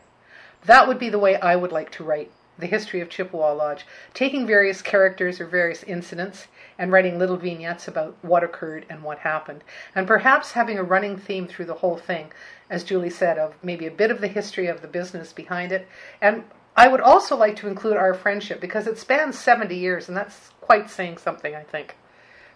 [0.66, 2.30] That would be the way I would like to write
[2.60, 6.46] the history of Chippawa Lodge, taking various characters or various incidents
[6.78, 9.62] and writing little vignettes about what occurred and what happened.
[9.94, 12.32] And perhaps having a running theme through the whole thing,
[12.70, 15.88] as Julie said, of maybe a bit of the history of the business behind it.
[16.20, 16.44] And
[16.76, 20.50] I would also like to include our friendship because it spans 70 years, and that's
[20.60, 21.96] quite saying something, I think,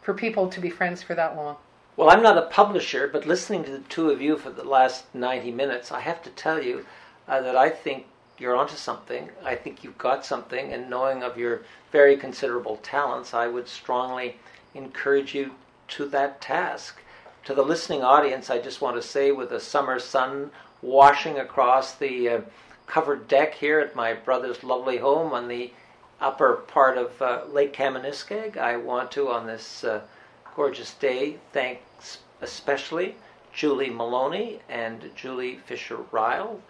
[0.00, 1.57] for people to be friends for that long.
[1.96, 5.14] Well, I'm not a publisher, but listening to the two of you for the last
[5.14, 6.86] 90 minutes, I have to tell you
[7.28, 8.07] uh, that I think
[8.39, 9.30] you're onto something.
[9.45, 11.62] I think you've got something, and knowing of your
[11.93, 14.37] very considerable talents, I would strongly
[14.74, 15.53] encourage you
[15.89, 17.01] to that task.
[17.45, 20.51] To the listening audience, I just want to say, with the summer sun
[20.82, 22.41] washing across the uh,
[22.87, 25.72] covered deck here at my brother's lovely home on the
[26.20, 30.01] upper part of uh, Lake Kamaniskeg, I want to, on this uh,
[30.57, 31.80] gorgeous day, thank
[32.41, 33.16] especially
[33.53, 36.61] Julie Maloney and Julie Fisher Ryall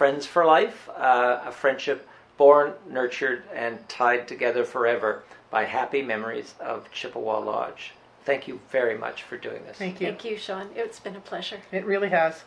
[0.00, 6.54] friends for life, uh, a friendship born, nurtured, and tied together forever by happy memories
[6.58, 7.92] of Chippawa Lodge.
[8.24, 9.76] Thank you very much for doing this.
[9.76, 10.06] Thank you.
[10.06, 10.70] Thank you, Sean.
[10.74, 11.58] It's been a pleasure.
[11.70, 12.44] It really has.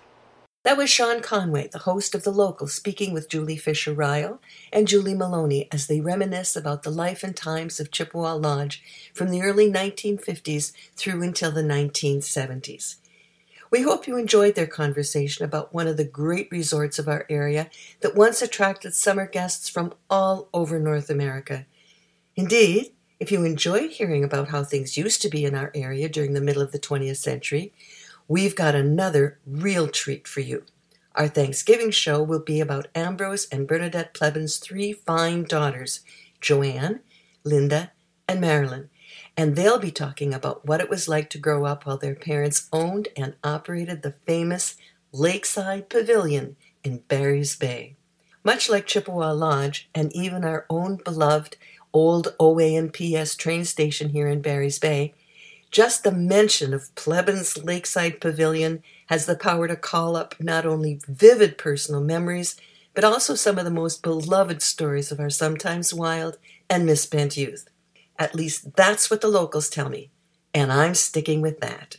[0.64, 4.39] That was Sean Conway, the host of The Local, speaking with Julie Fisher Ryall
[4.72, 8.82] and Julie Maloney as they reminisce about the life and times of Chippawa Lodge
[9.14, 12.95] from the early 1950s through until the 1970s.
[13.74, 17.71] We hope you enjoyed their conversation about one of the great resorts of our area
[18.01, 21.65] that once attracted summer guests from all over North America.
[22.36, 26.34] Indeed, if you enjoyed hearing about how things used to be in our area during
[26.34, 27.74] the middle of the 20th century,
[28.28, 30.65] we've got another real treat for you.
[31.15, 36.01] Our Thanksgiving show will be about Ambrose and Bernadette Plebin's three fine daughters,
[36.41, 36.99] Joanne,
[37.43, 37.91] Linda,
[38.28, 38.91] and Marilyn
[39.36, 42.67] and they'll be talking about what it was like to grow up while their parents
[42.71, 44.75] owned and operated the famous
[45.11, 47.95] Lakeside Pavilion in Barry's Bay.
[48.43, 51.57] Much like Chippawa Lodge and even our own beloved
[51.93, 55.13] old OANPS train station here in Barry's Bay,
[55.71, 60.99] just the mention of Plebin's Lakeside Pavilion has the power to call up not only
[61.07, 62.55] vivid personal memories,
[62.93, 66.38] but also some of the most beloved stories of our sometimes wild
[66.69, 67.67] and misspent youth.
[68.18, 70.11] At least that's what the locals tell me,
[70.53, 71.97] and I'm sticking with that.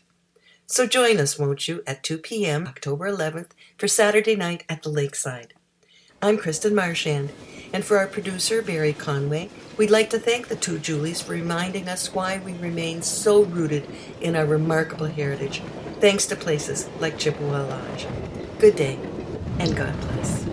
[0.67, 2.67] So join us, won't you, at 2 p.m.
[2.67, 5.55] October 11th for Saturday night at the Lakeside.
[6.23, 7.33] I'm Kristen Marchand,
[7.73, 11.89] and for our producer, Barry Conway, we'd like to thank the two Julies for reminding
[11.89, 13.87] us why we remain so rooted
[14.21, 15.61] in our remarkable heritage,
[16.01, 18.07] thanks to places like Chippawa Lodge.
[18.59, 18.99] Good day,
[19.59, 20.45] and God bless.